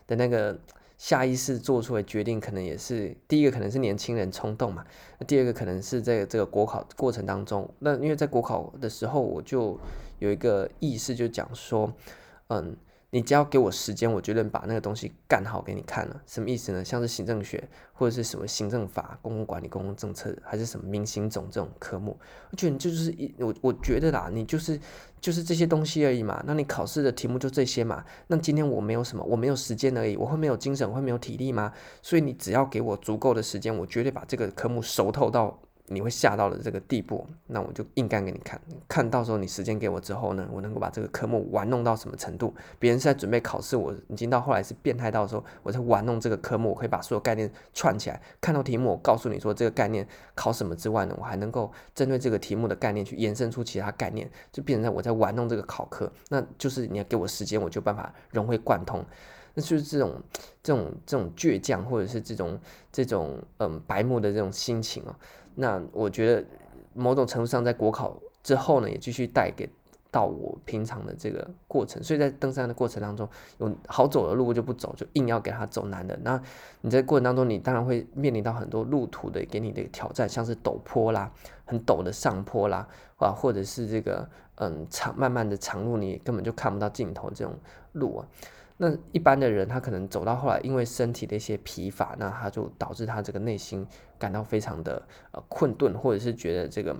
[0.05, 0.59] 的那个。
[0.97, 4.85] 下意识做出的决定，可能也是第一个，可能是年轻人冲动嘛。
[5.27, 9.79] 第二个可能是在这个国考过程当中，那因为在国考的时候，我就
[10.19, 11.93] 有一个意识，就讲说，
[12.47, 12.75] 嗯。
[13.15, 16.21] 你只要给我时间，我绝对把那个东西干好给你看了。
[16.27, 16.83] 什么意思呢？
[16.83, 22.19] 像是行政学或者是什么行政法、公共管理、公共政策，还是什么民行总这种科目，
[22.51, 24.77] 我觉得你就是一我我觉得啦，你就是
[25.21, 26.43] 就是这些东西而已嘛。
[26.45, 28.03] 那你考试的题目就这些嘛。
[28.27, 31.71] 那今天我没有什么，我没有时间而已，我会没有精神，会没有体力吗？
[32.01, 35.57] 所以你只要给我足够的时间，我绝对把这个科目熟透到。
[35.87, 42.53] 你会吓到的这个地步，那我就硬干给你看，看到时候你时间给我之后呢，我能够把这个科目玩弄到什么程度？
[42.79, 59.05] 别人是在准备考试，我已经到后来是变态到说我在玩弄这个科目，我可以把所有概念串起来，看到题目我告诉你说这个概念考什么之外呢，我还能够针对这个题目的概念去延伸出其他概念，就变成我在玩弄这个考科，那就是你要给我时间，我就办法融会贯通。
[59.57, 60.21] 那就是这种
[60.61, 62.59] 这种这种倔强，或者是这种
[62.91, 65.15] 这种嗯白目的这种心情哦。
[65.55, 66.45] 那我觉得
[66.93, 69.69] 某种程度上，在国考之后呢，也继续带给
[70.11, 72.01] 到我平常的这个过程。
[72.03, 76.17] 所以在登山的过程当中，有好走的路就不走，就硬要给他走难的。
[76.23, 76.41] 那
[76.81, 81.31] 你在过程当中，你当然会面临到很多路途的给你的挑战，像是陡坡啦、
[81.65, 82.87] 很陡的上坡啦，
[83.17, 87.53] 啊，或者是这个嗯长慢慢的长路，你根本就看不到尽头这种
[87.93, 88.27] 路啊。
[88.77, 93.87] 那一般的人，他可能走到后来，因为身体的一些疲乏，那他就导致他这个内心
[94.17, 96.95] 感到非常的呃困顿，或者是觉得这个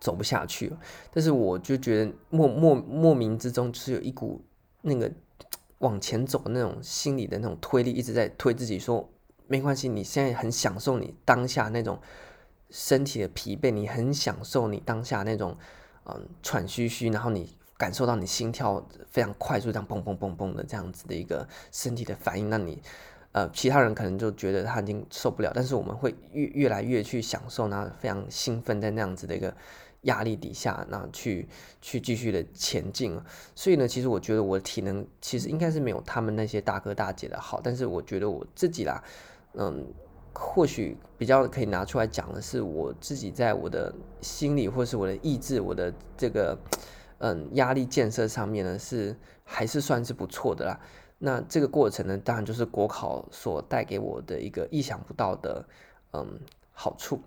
[0.00, 0.72] 走不下去。
[1.12, 4.44] 但是我就觉得莫莫莫名之中，就是有一股
[4.82, 5.10] 那个
[5.78, 9.08] 往前走的那种心理的那种推力，一直在推自己说
[9.46, 12.00] 没关系，你现在很享受你当下那种
[12.70, 15.56] 身体的疲惫，你很享受你当下那种
[16.04, 17.56] 嗯喘吁吁，然后你。
[17.78, 22.82] 感受到你心跳非常快速，这样砰砰砰砰的这样子的一个身体的反应，那你，
[23.32, 29.54] 呃，其他人可能就觉得他已经受不了，但是我们会越越来越去享受，那非常兴奋在那样子的一个
[30.02, 31.48] 压力底下，那去
[31.80, 33.20] 去继续的前进。
[33.54, 39.04] 所以呢，其实我觉得我体能其实应该是没有他们那些大哥大姐的好，但是我觉得我自己啦，
[39.54, 39.86] 嗯，
[40.32, 46.58] 或许比较可以拿出来讲的是我自己在我的心理或是我的意志，我的这个。
[47.20, 50.80] 嗯，压力建设上面呢是还是算是不错的啦。
[51.18, 55.64] 那这个过程呢，当然就是国考所带给我的一个意想不到的
[56.12, 56.40] 嗯
[56.72, 57.20] 好处。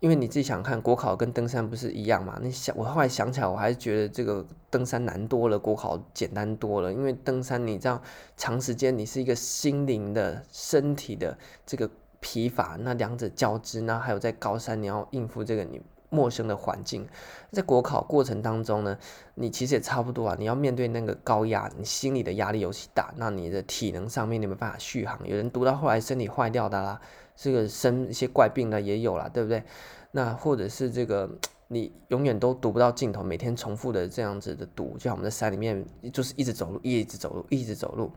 [0.00, 2.38] 因为你自己想看，国考跟登山不是一样嘛？
[2.40, 6.92] 你想，我后来想起来，我还是觉得这个登山难多了，国考简单多了。
[6.92, 8.00] 因为登山，你知道，
[8.36, 11.36] 长时间你是一个心灵的、身体的
[11.66, 15.82] 这个疲乏，那两者交织，那还有在高山你要应付这个你。
[16.10, 17.06] 陌生的环境，
[17.52, 18.98] 在国考过程当中呢，
[19.34, 20.36] 你其实也差不多啊。
[20.38, 23.12] 你要面对那个高压，你心里的压力尤其大。
[23.16, 27.00] 那你的体能上面你没办法续航，有人读到后来身体坏掉的啦，
[27.36, 29.62] 这个生一些怪病的也有啦，对不对？
[30.10, 31.28] 那或者是这个
[31.68, 38.10] 你永远都读不到尽头，每天重复的这样子的读，就像我们在山里面就是一直走路，一直走路，一直走路。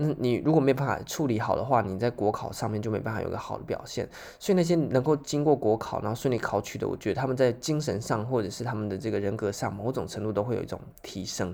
[0.00, 4.08] 那你如果没办法处理好的话，你在国考上面就没办法有个好的表现。
[4.38, 11.52] 所以那些能够经过国考然后顺利考取的，我觉得他们在精神上或者是他们的这个人格上，某种程度都会有一种提升。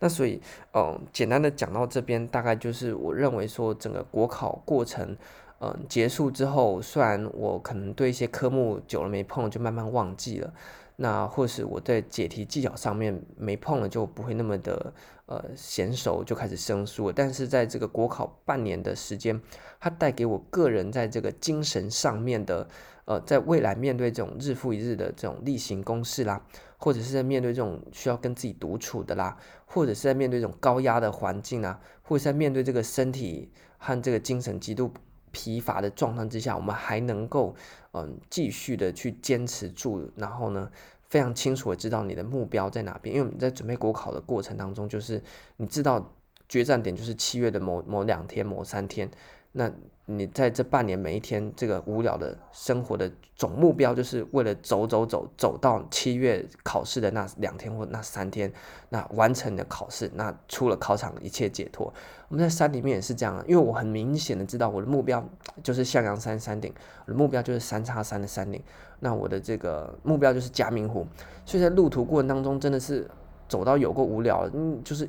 [0.00, 0.40] 那所以，
[0.72, 5.14] 嗯，简单的讲到这边，大概就是我认为说整个国考过程，
[5.60, 10.52] 嗯，结束之后，虽然我可能对一些科目久了没碰，就慢慢忘记了。
[10.96, 14.94] 那或是我在解题技巧上面没碰了，就不会那么的
[15.26, 17.10] 呃娴熟，就开始生疏。
[17.10, 19.40] 但是在这个国考半年的时间，
[19.80, 22.68] 它带给我个人在这个精神上面的
[23.06, 26.40] 呃，在未来面对这种日复一日的这种例行公事啦，
[26.78, 34.90] 或者是在面对这种需要跟自己独处的啦，或者是在面对这种高压的环境啊，或者在面对这个身体和这个精神极度
[35.34, 37.54] 疲乏的状态之下，我们还能够。
[37.96, 40.68] 嗯，继续的去坚持住，然后呢，
[41.08, 43.14] 非常清楚的知道你的目标在哪边。
[43.14, 45.22] 因为我们在准备国考的过程当中，就是
[45.58, 46.12] 你知道
[46.48, 49.08] 决战点就是七月的某某两天、某三天，
[49.52, 49.70] 那。
[50.06, 58.52] 你在这半年每一天这个无聊的生活的总目标，就是为了走走走走到七月考试的那两天或那三天，
[58.90, 61.90] 那完成的考试，那出了考场一切解脱。
[62.28, 65.26] 我们在山里面也是这样，因为我很明显的知道我的目标
[65.62, 66.70] 就是向阳山山顶，
[67.06, 68.62] 我的目标就是三叉山的山顶，
[69.00, 71.06] 那我的这个目标就是嘉明湖，
[71.46, 73.10] 所以在路途过程当中真的是
[73.48, 75.08] 走到有够无聊，嗯，就是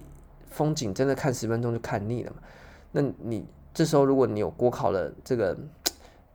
[0.49, 2.37] 风景真的看十分钟就看腻了嘛，
[2.93, 3.45] 那你。
[3.75, 5.55] 这时候，如果你有国考的这个。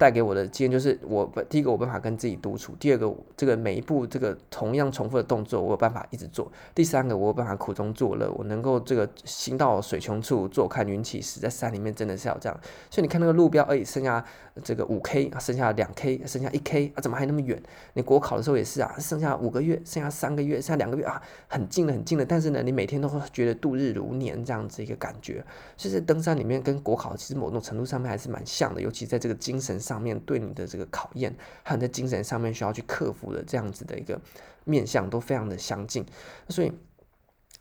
[0.00, 12.60] 带给我的经验就是，我第一个我办法跟自己独处，第二个这个每一步这个同样重复的动作，我有办法一直做，第三个我有办法苦中作乐，我能够这个行到水穷处，坐看云起时，在山里面真的是要这样。
[12.90, 14.24] 所以你看那个路标，哎，剩下
[14.64, 17.62] 这个五 K，啊剩下两 K，剩下一 K，啊，怎么还那么远？
[17.92, 22.24] 你国考的时候也是啊，剩下五个月，剩下三个月，剩下两个月啊，很近了，很近了。
[22.24, 25.44] 但是呢，你每天都会觉得度日如年这样子一个感觉。
[25.76, 30.00] 所以在登山里面跟国考其实某种程度上面还是蛮像的，尤其在这个精神上。
[30.00, 34.18] 面对你的这个考验，还有在精神上面需要去克服的这样子的一个
[34.64, 36.02] 面向，都非常的相近。
[36.48, 36.72] 所以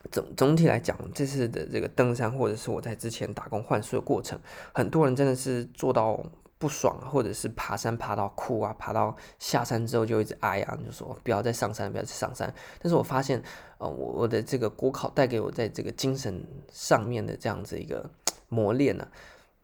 [0.09, 4.39] 总总体来讲，这次的这个登山，或者是我在之前打工换宿的过程，
[4.73, 6.23] 很多人真的是做到
[6.59, 12.53] 不爽，或者是爬山爬到哭啊，爬到下山之后就一直哀啊，就说不要再上山，不要再上山。
[12.79, 13.41] 但是我发现，
[13.79, 18.07] 呃，我我的这个国考带给我在这个精神上面的这样子一个
[18.49, 19.07] 磨练呢，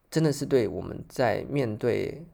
[0.10, 2.26] 真的是对我们在面对。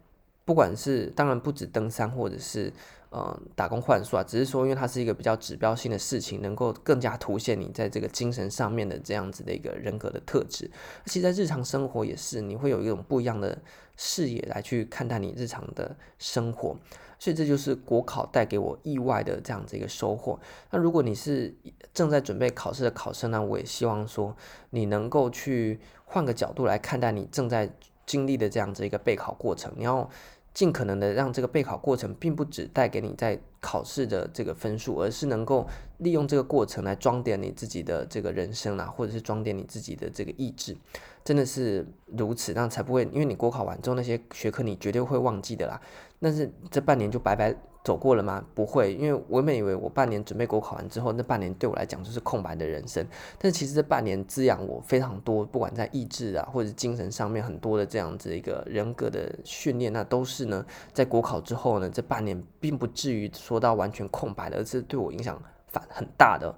[0.43, 2.73] 不管是当然不止登山，或者是
[3.11, 10.69] 呃打工换宿啊，只是说因为它是一个比较指标性的事情，能够更加凸显你在这个精神上面的这样子的一个人格的特质。
[11.05, 13.57] 而且在日常生活也是，你会有一种不一样的
[14.01, 16.75] 视野来去看待你日常的生活。
[17.19, 20.39] 所以这就是国考带给我意外的这样子一个收获。
[20.71, 21.53] 那如果你是
[21.93, 24.35] 正在准备考试的考生呢，我也希望说
[24.71, 27.71] 你能够去换个角度来看待你正在。
[28.03, 30.09] 经历的这样子一个备考过程，你要
[30.53, 35.65] 尽可能的让这个备考过程，并不只带给你在考试的这个分数，而是能够
[35.99, 40.75] 利用这个过程来装点你自己的这个人生啊，或者是装点你自己的这个意志，
[41.23, 45.79] 真的是如此，那才不会，因为你国考完之后那些学科你绝对会忘记的啦。
[46.19, 47.55] 但是这半年就白白。
[47.83, 48.45] 走过了吗？
[48.53, 53.03] 不会，因为我原本以为我半年准备国考完之后，那半年对我来讲就是空白的人生。
[53.39, 66.55] 但是其实这半年滋养我非常多，不管在意志啊，或者精神上面很多的这样子一个人格的训练，那都是呢，在国考之后呢，这半年并不至于说到完全空白的，而是对我影响反很大的。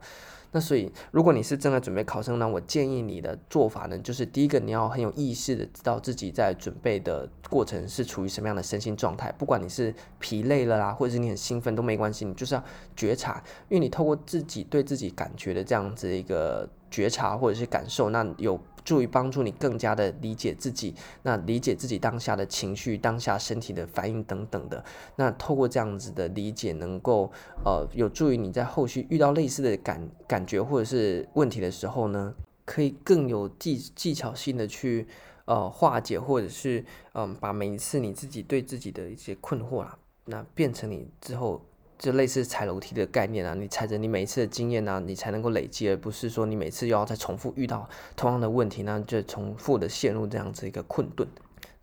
[0.53, 12.63] 那所以，如果你是正在准备考生呢，我建议你的做法呢，就是第一个，你要很有意识的知道自己在准备的过程是处于什么样的身心状态，不管你是疲累了啦，或者是你很兴奋都没关系，你就是要
[12.95, 18.59] 觉察，因为你透过自己对自己感觉的这样子一个觉察或者是感受，那有。
[18.83, 20.93] 助于帮助你更加的理解自己，
[21.23, 24.83] 那理解自己当下的情绪、当下身体的反应等等的，
[25.15, 27.31] 那透过这样子的理解，能够
[27.63, 32.33] 呃有助于你在后续遇到类似的感感觉或者是问题的时候呢，
[32.65, 35.07] 可以更有技技巧性的去
[35.45, 41.61] 呃化解，或者是嗯、把每一次你自己对自己的一些困惑啊，那变成你之后。
[42.03, 47.87] 就类似踩楼梯的概念啊，你踩着你每一次的经验啊，你才能够累积，而不是说你每次又要再重复遇到
[48.17, 51.25] 同样的问题，那就重复的陷入这样子一个困顿。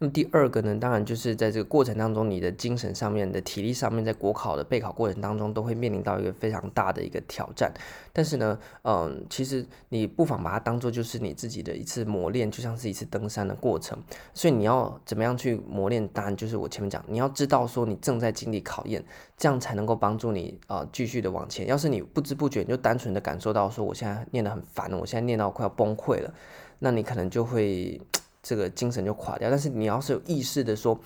[0.03, 7.71] 那么第二个呢，当然就是在这个过程当中，你的精神上面的体力上面，在国考的备考过程当中，都会面临到一个非常大的一个挑战。
[8.11, 14.03] 但是呢，嗯，其实你不妨把它当做就是你自己的一次磨练，就像是一次登山的过程。
[14.33, 16.09] 所以你要怎么样去磨练？
[16.09, 19.05] 当然就是我前面讲，你要知道说你正在经历考验，
[19.37, 21.67] 这样才能够帮助你、呃、继续的往前。
[21.67, 26.33] 要是你不知不觉你就单纯的感受到说我现在念得很烦，我现在念到快要崩溃了，
[26.79, 28.01] 那你可能就会。
[28.43, 30.99] 这个精神就垮掉，但是你要是有意识的说，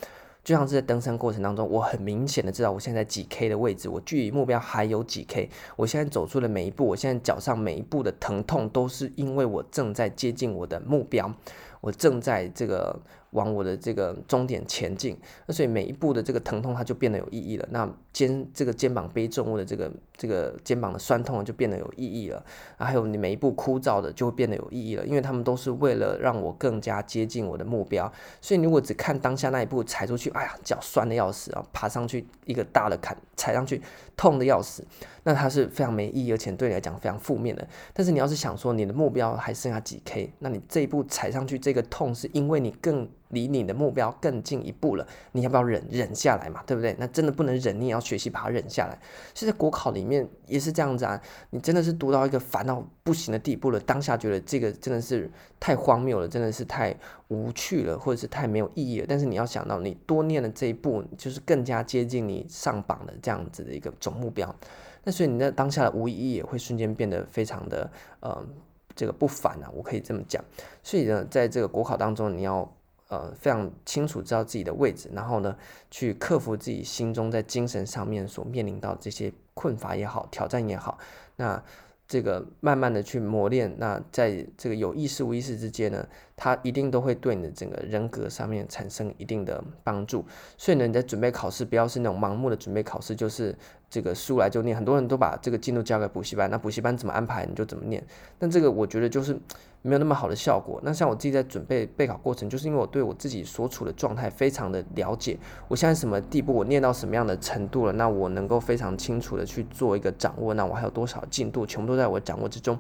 [0.43, 11.33] 就像是在登山过程当中，我很明显的知道我现在几 K 的位置，我距离目标还有几 K，我现在走出的每一步，我现在脚上每一步的疼痛，都是因为我正在接近我的目标，
[11.81, 13.01] 我正在这个。
[13.35, 15.17] 往我的这个终点前进，
[15.47, 17.69] 那所以每一步的这个疼痛它就变得有意义了。
[17.71, 22.45] 那肩这个肩膀背重物的这个这个肩膀的酸痛就变得有意义了。
[22.79, 28.11] 还有你每一步枯燥的就会变得有意义了，因为他们都是为了让我更加接近我的目标。
[28.41, 33.83] 所以你如果只看当下那一步踩出去，哎呀，脚酸的要死啊，爬上去一个大的坎踩上去
[34.17, 34.87] 痛的要死，
[35.25, 37.67] 那它是非常没意义，而且对你来讲非常负面的。
[37.93, 43.09] 但是你要是想说你的目标还剩下几 K，那你这一步踩上去这个痛是因为你更。
[43.31, 46.63] 离你的目标更进一步了，你要不要忍忍下来嘛？
[46.67, 46.95] 对不对？
[46.99, 48.99] 那真的不能忍，你也要学习把它忍下来。
[49.35, 56.95] 所以在国考里面也是这样子啊，你真的是读到一个烦到不行的地步了，当下觉得这个真的是太荒谬了，真的是太
[57.29, 59.07] 无趣了，或者是太没有意义了。
[59.09, 64.55] 但是你要想到，你多念了这一步，就是更加接近你上榜的这样子的一个总目标。
[65.03, 68.47] 那所以你在当下的无意义也会瞬间变得非常的呃
[68.95, 70.45] 这个不凡啊，我可以这么讲。
[70.83, 72.71] 所以呢，在这个国考当中，你要。
[73.09, 75.55] 呃，非常清楚知道自己的位置，然后呢，
[75.91, 80.99] 去克服自己心中在精神上面所面临到这些困乏也好，挑战也好，
[81.37, 81.63] 那
[82.09, 90.25] 这个慢慢的去磨练，那在这个有意识无意识之间呢，它一定都会对你的整个人格上面产生一定的帮助。
[90.57, 93.55] 所以呢，你在准备考试，不要是那种盲目的准备考试，就是
[93.91, 94.75] 这个书来就念。
[94.75, 98.03] 很多人都把这个进度交给补习班，那补习班怎么安排你就怎么念。
[98.39, 99.39] 但这个我觉得就是。
[99.87, 100.81] 没有那么好的效果。
[100.83, 110.55] 那像我自己在准备备考过程，就是因为我对我自己所处的状态非常的了解，我现在什么地步，我念到什么样的程度了，那我能够非常清楚的去做一个掌握。
[110.55, 112.79] 那我还有多少进度，全部都在我掌握之中。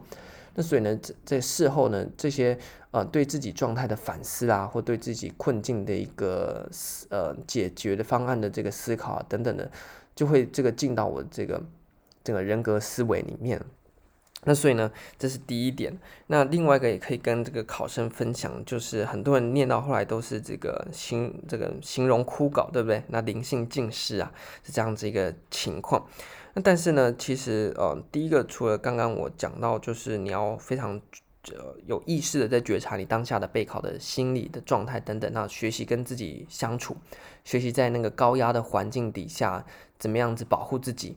[0.54, 2.56] 那所以呢，在事后呢，这些
[2.90, 6.66] 呃对自己状态的反思啊，或对自己困境的一个
[7.10, 9.70] 呃解决的方案的这个思考啊等等的，
[10.14, 11.62] 就会这个进到我这个
[12.22, 13.60] 整个人格思维里面。
[14.44, 15.98] 那所以呢，这是第一点。
[16.26, 23.02] 那另外一个也可以跟这个考生分享，就是很多人念到后来都是这个形这个形容枯槁，对不对？
[23.08, 26.06] 那灵性尽失啊，是这样子一个情况。
[26.54, 31.00] 那但是呢，其实呃，第一个除了刚刚我讲到，就是你要非常
[31.52, 36.96] 呃有意识的在觉察你当下的备考的心理的状态等等，那学习跟自己相处，
[37.44, 39.64] 学习在那个高压的环境底下
[39.98, 41.16] 怎么样子保护自己。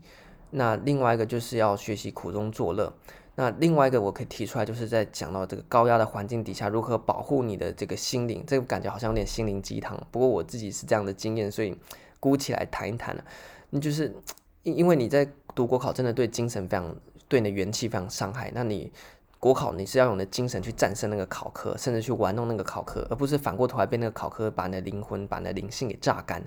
[0.51, 2.93] 那另外一个就是要学习苦中作乐。
[3.35, 8.43] 那另外一个我可以提出来，就是在讲到这个高压的环境底下，如何保护你的这个心灵。
[8.47, 11.77] 这个感觉好像有点心灵鸡汤，不过我自己是这样的经验，所以
[12.19, 13.23] 鼓起来谈一谈了。
[13.69, 14.11] 你就是
[14.63, 16.95] 因因为你在读国考，真的对精神非常，
[17.27, 18.51] 对你的元气非常伤害。
[18.55, 18.91] 那你
[19.39, 26.43] 国考你是要用你的精神去战胜那个考科，甚至去玩弄那个考科，而不是反过头来被那个考科把你的灵魂、把你的灵性给榨干。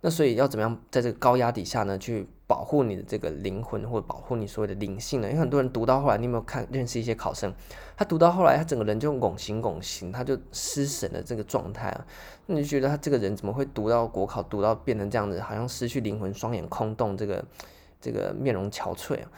[0.00, 5.28] 那所以要怎么样在这个高压底下呢，去保护你的这个灵魂，或者保护你所谓的灵性呢？
[5.28, 7.52] 因为很多人读到后来，你有没有看认识一些考生，
[7.96, 12.06] 他读到后来，他整个人就拱形拱形，他就失神的这个状态啊，
[12.46, 17.44] 那你就觉得他这个人怎么会读到国考，读到变成这样子，好像失去灵魂，双眼空洞，这个
[18.00, 19.30] 这个面容憔悴啊？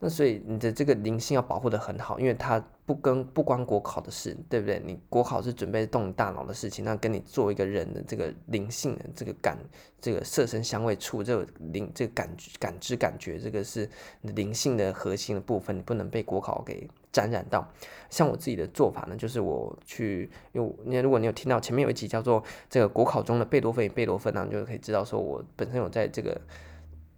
[0.00, 4.82] 那所以你的这个灵性要保护得很好，因为它不跟不关国考的事，对不对？
[4.84, 9.56] 你国考是准备动你大脑的事情，那跟你做一个人的这个灵性的这个感，
[10.00, 12.28] 这个色声香味触这个灵这个感
[12.58, 13.88] 感知感觉，这个是
[14.20, 17.66] 你灵性的核心的部分，你不能被国考给沾染到。
[18.10, 26.38] 像我自己的做法呢，就是我去，因为你如果你有听到前面有一集叫做这个国考中的贝多芬贝多芬呢，你就可以知道说我本身有在这个。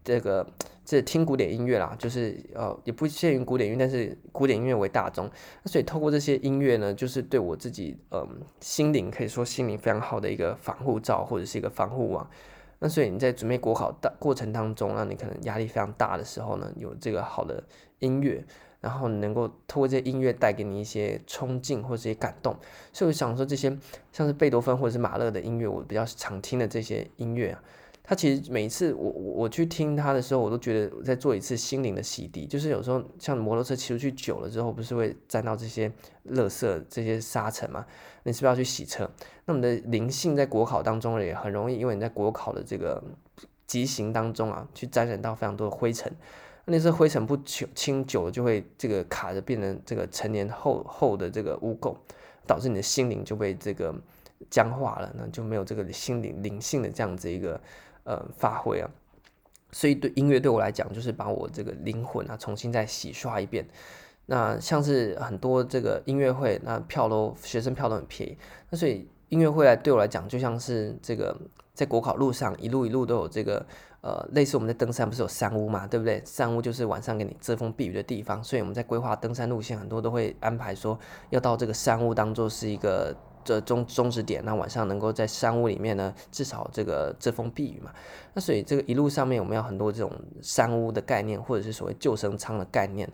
[0.05, 0.47] 这个
[0.87, 5.29] 这听古典音乐啦，就是呃也不限于古典音乐，但是古典音乐为大宗。
[5.65, 12.31] 那所以透过这些音乐呢，就是对我自己嗯、心灵可以说心灵非常好的一个防护罩或者是一个防护网。
[12.79, 17.65] 那所以你在准备国考的过程当中，让你可能压力非常大的时候呢，有这个好的
[17.99, 18.45] 音乐，
[18.81, 22.55] 然后能够透过这些音乐带给你一些冲劲或者一些感动。
[22.93, 23.77] 所以我想说，这些
[24.13, 27.63] 像是贝多芬或者是马勒的音乐，我比较常听的这些音乐啊。
[28.09, 32.47] 他其实每一次我我去听他的时候，我都觉得我在做一次心灵的洗涤。
[32.47, 35.91] 就是有时候像摩托车骑出去久了之后，不是会沾到这些
[36.31, 37.85] 垃圾、这些沙尘嘛？
[38.23, 39.11] 你是不是要去洗车？
[39.45, 43.03] 那我们的灵性在国考当中也很容易，因为你在国考的这个
[43.67, 46.13] 疾行当中啊，去沾染到非常多的灰尘。
[46.67, 51.97] 那些灰尘不清久了，就会这个卡着变成这个成年厚厚的这个污垢，
[52.47, 53.93] 导致你的心灵就被这个
[54.49, 57.61] 僵化了，那就没有这个心灵灵性的这样子一个。
[58.07, 58.89] 呃，发挥啊，
[59.73, 63.67] 所以对音乐对我来讲，就是把我这个灵魂啊重新再洗刷一遍。
[64.27, 68.39] 那像是很多这个音乐会，那票都学生票都很便宜。
[68.71, 71.37] 那所以音乐会来对我来讲，就像是这个
[71.75, 73.67] 在国考路上一路一路都有这个
[74.03, 76.23] 呃，类似我们在登山不是有山屋嘛，对不对？
[76.25, 78.41] 山屋就是晚上给你遮风避雨的地方。
[78.45, 80.97] 所以我们在规划登山路线，很多都会安排说
[81.31, 83.13] 要到这个山屋当做是一个。
[83.47, 87.93] 这终终止点，那晚上能够在山屋里面呢，至少这个遮风避雨嘛。
[88.35, 90.11] 那所以这个一路上面我们有很多这种
[90.43, 93.09] 山屋的概念，或者是所谓救生舱的概念。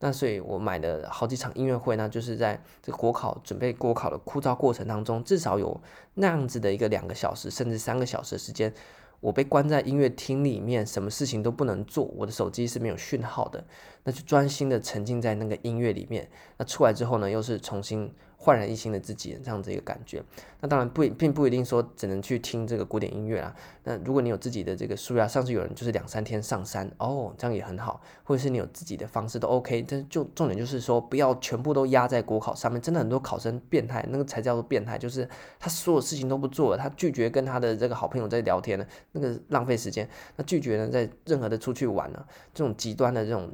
[0.00, 5.80] 那所以我买的好几场音乐会呢，就是在这个国考准备国考的枯燥过程当中，至少有
[6.14, 8.72] 那样子的一个两个小时，甚至三个小时的时间，
[9.20, 13.64] 我被关在音乐厅里面，什么事情都不能做，我的手机是没有讯号的，
[14.04, 16.30] 那就专心的沉浸在那个音乐里面。
[16.58, 18.12] 那出来之后呢，又是重新。
[18.40, 20.22] 焕然一新的自己，这样子一个感觉。
[20.60, 23.54] 那当然不并不一定说只能去听这个古典音乐啊。
[23.82, 28.00] 那如果你有自己的这个书啊，上次有人就是两三天上山哦，这样也很好。
[28.22, 29.84] 或者是你有自己的方式都 OK。
[29.88, 32.80] 但就重点就是说，不要全部都压在国考上面。
[32.80, 35.28] 真的很多考生变态，那个才叫做变态，就是
[35.58, 40.08] 他所有事情都不做了，他拒绝跟他的这个好朋友在聊天了，那个浪费时间。
[40.36, 42.24] 那拒绝呢，在任何的出去玩呢，
[42.54, 43.50] 这种极端的这种。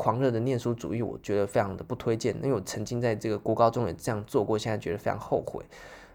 [0.00, 5.62] 狂热的念书主义，我觉得非常的不推荐，因为我曾经在这个国高中也这样做过，现在觉得非常后悔。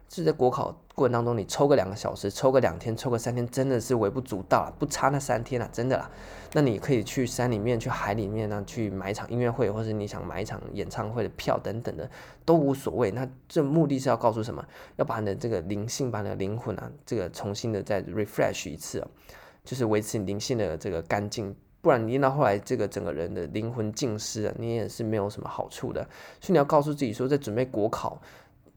[0.07, 6.09] 就是在国考过程当中，你抽个两个小时，抽个两天，抽个三天，真的是微不足道了，不差那三天了，真的啦。
[6.53, 12.09] 那你可以去山里面、去海里面呢，去买一场音乐会，或者你想买一场演唱会的票等等的，
[12.43, 13.11] 都无所谓。
[13.11, 14.65] 那这目的是要告诉什么？
[14.95, 19.05] 要把你的这个灵性、把你的灵魂啊，这个重新的再 refresh 一次，
[19.63, 21.55] 就是维持你灵性的这个干净。
[21.85, 26.01] 不然你到后来，这个整个人的灵魂尽失了，你也是没有什么好处的。
[26.41, 28.19] 所以你要告诉自己说，在准备国考、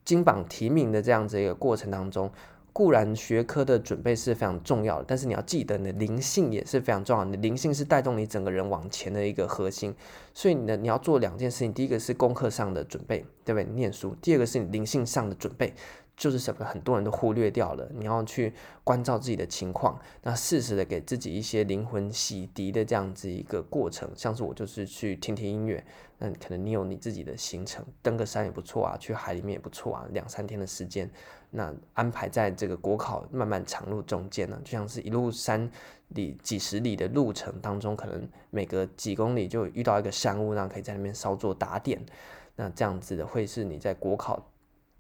[0.05, 2.31] 金榜题名的这样子一个过程当中，
[2.71, 7.25] 固然学科的准备是非常重要的，但是你要记得，你的灵性也是非常重要。
[7.25, 9.95] 你的灵性是带动你整个人往前的一个核心。
[10.35, 13.65] 所以你的你要做两件事情，第一个是功课上的准备，对不对？
[13.73, 14.15] 念书。
[14.21, 15.73] 第二个是你灵性上的准备。
[16.19, 18.53] 就是什么很多人都忽略掉了，你要去
[18.83, 24.11] 关照自己的情况，那适时的给自己一些灵魂洗涤的这样子一个过程。
[24.17, 25.83] 像是我就是去听听音乐，
[26.19, 31.09] 那可能你有你自己的行程，登个山也不错啊，去海里面也不错啊，两三天的时间，
[31.51, 35.71] 那安排在这个国考漫漫长路中间呢，就像是一路山
[36.09, 42.05] 里几十里的路程当中，可能每隔几公里就遇到一个山屋，那可以在那边稍作打点，
[42.57, 44.45] 那这样子的会是你在国考。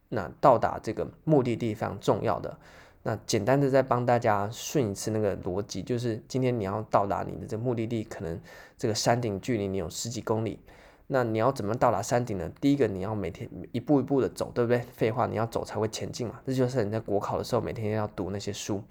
[0.08, 2.56] 那到达这个目的地非常重要的。
[3.04, 8.38] 那简单的再帮大家顺一次那个逻辑，就是今天你要到达你的这个目的地，可能
[8.76, 10.58] 这个山顶距离你有十几公里。
[11.06, 12.50] 那你要怎么到达山顶呢？
[12.60, 14.80] 第一个你要每天一步一步的走，对不对？
[14.92, 16.38] 废话，你要走才会前进嘛。
[16.44, 18.82] 这就是你在国考的时候每天要读那些书。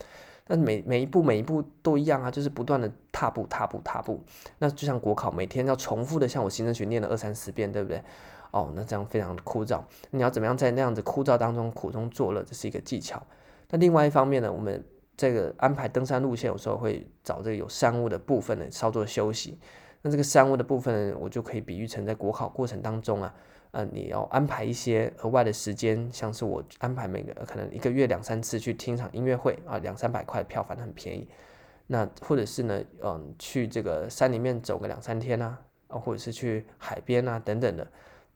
[0.47, 4.24] 那每每一步每一步都一样啊，就是不断的踏步踏步踏步。
[4.57, 8.01] 那就像国考每天要重复的，像我行政学念了二三十遍，对不对？
[8.58, 9.80] 哦，那这样非常的枯燥。
[10.10, 13.22] 你要怎么样在那样子枯燥当中苦中作乐，这是一个技巧。
[13.70, 14.84] 那另外一方面呢，我们
[15.16, 19.60] 这个安排登山路线，有时候会找这个有山雾的部分呢稍作休息。
[20.01, 23.34] 那这个山雾的部分呢，我就可以比喻成在国考过程当中啊，
[23.72, 31.28] 呃，你要安排一些额外的时间，像是我安排每个可能一个月两三次去听场音乐会啊，两三百块票，反正很便宜。
[31.88, 37.88] 那或者是呢，嗯，去这个山里面走个两三天啊，啊，或者是去海边啊等等的。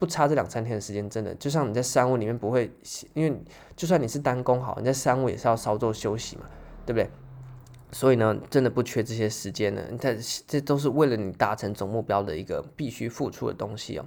[0.02, 2.72] 不差这两三天的时间，真的就像你在山屋里面不会，
[3.14, 3.40] 因为
[3.76, 6.46] 就算你是单工好，你在山屋也是要稍作休息嘛，
[6.88, 7.08] 对不对？
[7.92, 14.06] 所以呢，真的不缺这些时间呢，这这都是为了你达成总目标的一个必须付出的东西哦。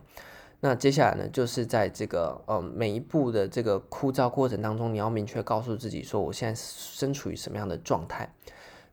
[0.59, 8.29] 那接下来呢，就是在这个呃每一步的这个枯燥过程当中，你要明确告诉自己说，我现在身处于什么样的状态。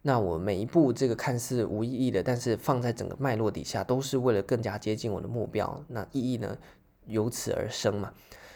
[0.03, 5.83] 那我每一步这个看似无意义的，但是放在整个脉络底下，都是为了更加接近我的目标。
[5.87, 6.55] 那意义呢？
[7.07, 8.11] 由此而生嘛，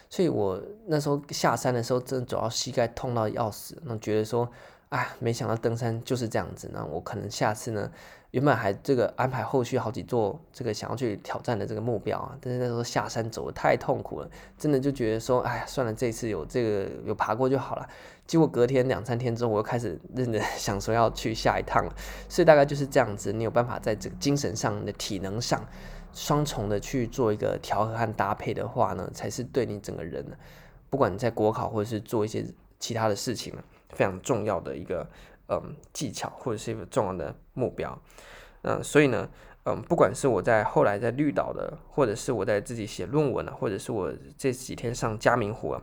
[0.09, 4.49] 所以我那时候下山的时候，真的走到膝盖痛到要死，那觉得说，
[4.89, 7.91] 哎，没想到登山就是这样子，那我可能下次呢，
[8.31, 17.87] 原本还这个安排后续好几座这个想要去挑战的这个目标啊，但是那时候下山走得太痛苦了，真的就觉得说，哎呀，算了，这次有这个有爬过就好了。
[18.27, 21.93] 结果隔天两三天之后，我又开始认真 想说要去下一趟了。
[22.27, 25.63] 所以大概就是这样子，你有办法在这个精神上的体能上
[26.15, 30.25] 双重的去做一个调和和搭配的话呢，才是对你整个人，
[30.89, 32.43] 不管你在国考或者是做一些
[32.79, 33.53] 其他的事情，
[33.89, 35.07] 非常重要的一个。
[35.47, 37.95] 嗯，技巧或者是一个重要的目标，
[38.63, 39.29] 嗯，所以呢，
[39.65, 45.79] 嗯，不管是我在后来在绿岛的，或者是我在自己写论文啊，或者是我这几天上嘉明湖啊，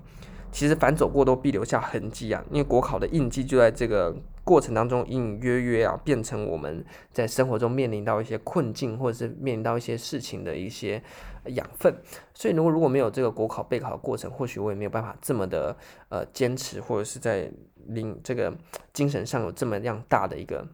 [0.53, 11.03] 其实凡走过都必留下痕迹啊，因为国考的印记就在这个过程当中隐隐约约啊，变成我们在生活中面临到一些困境，或者是面临到一些事情的一些
[11.47, 11.93] 养分。
[12.35, 15.77] 所以如果如果没有这个国考备考的过程，或许我也没有办法这么的
[16.11, 17.51] 呃坚持，或者是在。
[17.89, 18.57] 领这个
[18.93, 20.65] 精神上有这么样大的一个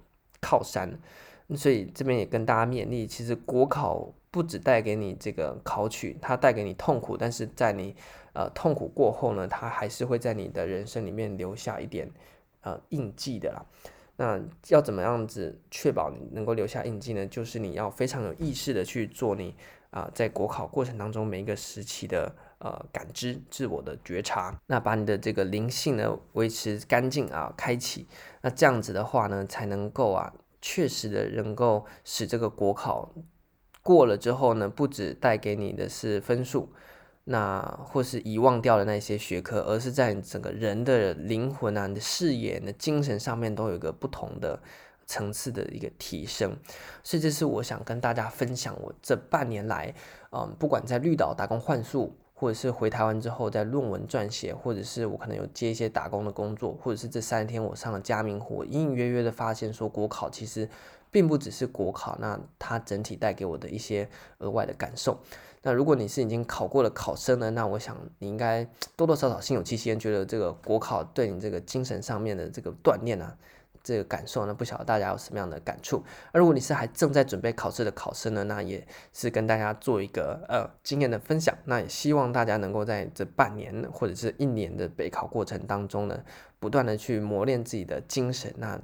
[0.43, 0.93] 靠山，
[1.57, 7.97] 所以这边也跟大家勉励，其实国考不只带给你这个考取，它带给你痛苦，但是在你
[8.35, 12.09] 呃痛苦过后呢，它还是会在你的人生里面留下一点
[12.61, 13.67] 呃印记的啦。
[14.17, 17.27] 那要怎么样子确保你能够留下印记呢？
[17.27, 19.57] 就是你要非常有意识的去做你
[19.91, 22.33] 啊、在国考过程当中每一个时期的。
[22.61, 28.05] 呃，感知自我的觉察，那把你的这个灵性呢维持干净啊，开启，
[28.43, 33.15] 那这样子的话呢，才能够啊，确实的能够使这个国考
[33.89, 36.69] 过了之后呢，不止带给你的是分数，
[37.25, 44.61] 那或是遗忘掉的那些学科，而是在你整个人的灵魂啊、你的视野、你的精神上面都有一个不同的
[45.07, 46.55] 层次的一个提升，
[47.03, 49.95] 所以这是我想跟大家分享我这半年来，
[50.33, 52.15] 嗯，不管在绿岛打工换宿。
[52.41, 60.69] 或者是回台湾之后，在论文撰写，或者是我可能有接一些打工的工作，或者是这三天我上了嘉明湖，隐隐约约的发现说，国考其实
[61.11, 65.19] 并不只是国考，那它整体带给我的一些额外的感受。
[65.63, 68.65] 那如果你是已经考过了考生呢，那我想你应该
[68.97, 73.37] 多多少少心有戚戚，觉得这个国考对你这个精神上面的这个锻炼啊。
[73.85, 76.03] 这个感受呢，不晓得大家有什么样的感触。
[76.31, 81.57] 而如果你是还正在准备考试的考生呢，那也是跟大家做一个呃经验的分享。
[81.65, 86.23] 那也希望大家能够在这半年或者是一年的备考过程当中呢，
[86.59, 88.79] 不断的去磨练自己的精神，那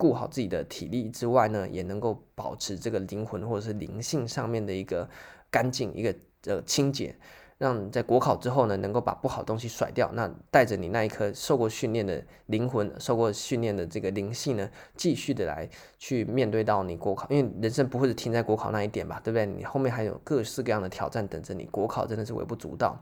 [0.00, 5.06] 顾好自己的体力之外呢，也能够保持这个灵魂或者是灵性上面的一个
[5.50, 6.14] 干净，一个
[6.46, 7.14] 呃清洁。
[7.58, 19.44] 让在国考之后呢，能够把不好东西甩掉，那带着你那一颗受过训练的灵魂，受过训练的这个灵性呢，继续的来去面对到你国考，因为人生不会是停在国考那一点吧，对不对？
[19.44, 22.98] 你后面还有各式各样的挑战等着你，国考真的是微不足道。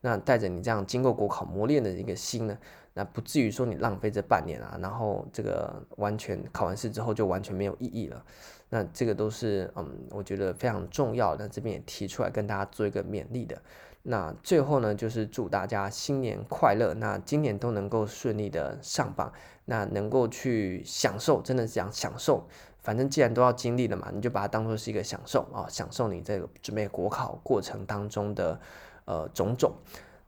[0.00, 2.56] 那带着你这样经过国考磨练的一个心呢，
[2.94, 8.24] 那不至于说你浪费这半年啊，然后这个完全考完试之后就完全没有意义了。
[8.68, 13.60] 那这个都是嗯，我觉得非常重要的，这边也提出来跟大家做一个勉励的。
[14.02, 19.32] 那最后呢，就是祝大家新年快乐，那今年都能够顺利的上榜，
[19.66, 22.46] 那能够去享受，真的是讲享受，
[22.78, 28.58] 反正既然都要经历了嘛，你就把它当做是一个享受啊，享受你这个准备国考过程当中的
[29.04, 29.74] 呃种种，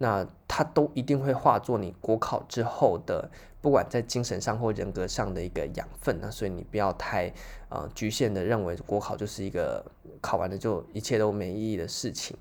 [0.03, 3.31] 那它都一定会化作你国考之后的，
[3.61, 7.33] 不管在精神上或人格上的一个养分，那所以你不要太
[7.69, 9.85] 呃局限的认为国考就是一个
[10.21, 12.37] 考完了就一切都没意义的事情。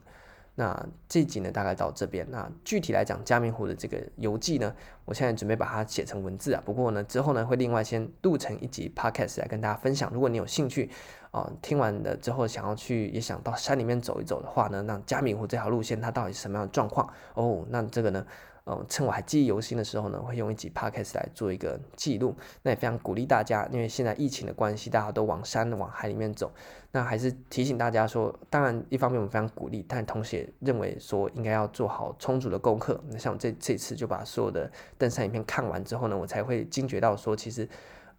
[0.61, 2.23] 那这集呢，大概到这边。
[2.29, 4.71] 那具体来讲，加明湖的这个游记呢，
[5.05, 6.61] 我现在准备把它写成文字啊。
[6.63, 10.11] 不过呢，之后呢，会另外先录成一集 podcast 来跟大家分享。
[10.13, 10.91] 如果你有兴趣，
[11.31, 17.11] 哦、听完了之后想要去，也想到山里面走一走的话呢，那加明湖这条路线它到底是什么样的状况？
[17.33, 18.23] 哦，那这个呢？
[18.65, 22.35] 嗯，趁我还记忆犹新的时候呢，会用一集 podcast 来做一个记录。
[22.61, 26.51] 那也非常鼓励大家，因为现在疫情的关系，大家都往山、往海里面走。
[26.91, 33.03] 那还是提醒大家说，当然一方面我们非常鼓励，但同时也认为说应该要做好充足的功课。
[33.09, 37.67] 那像这这次就把所有的登山影片看完之后呢，我才会惊觉到说，其实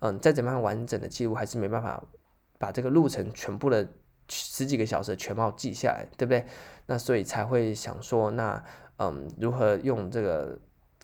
[0.01, 2.03] 嗯，再怎么样完整的记录，还是没办法
[2.59, 3.89] 把这个路程全部的
[4.29, 6.45] 十几个小时全貌记下来，对不对？
[6.87, 8.61] 那所以才会想说，那。
[8.99, 10.59] 嗯，如何用这个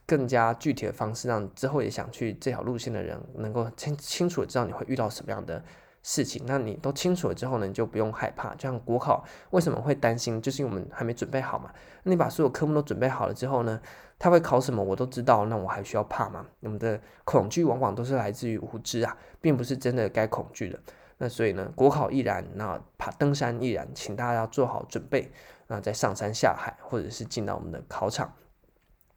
[0.07, 5.63] 更加具体的方式，让之后也想去这条路线的人能够清清楚的知道你会遇到什么样的
[6.03, 6.43] 事情？
[6.47, 8.55] 那你都清楚了之后呢，你就不用害怕。
[8.55, 11.71] 就像国考为什么会担心，就是因为我们还没准备好嘛。
[12.05, 13.81] 那你把所有科目都准备好了之后呢，
[14.19, 16.47] 他会考什么我都知道，那我还需要怕吗？
[16.61, 20.79] 我们的恐惧往往都是来自于无知啊，并不是真的该恐惧的。
[21.19, 25.31] 那所以呢，国考亦然，那爬登山亦然，请大家做好准备。
[25.69, 28.35] 那再上山下海，或者是进到我们的考场，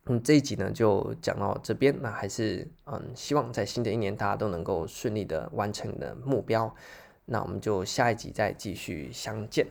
[0.05, 6.71] 嗯，这一集呢就讲到这边，那还是嗯，希望在新的一年大家都能够顺利的完成的目标。
[7.25, 9.65] 那我们就下一集再继续相见。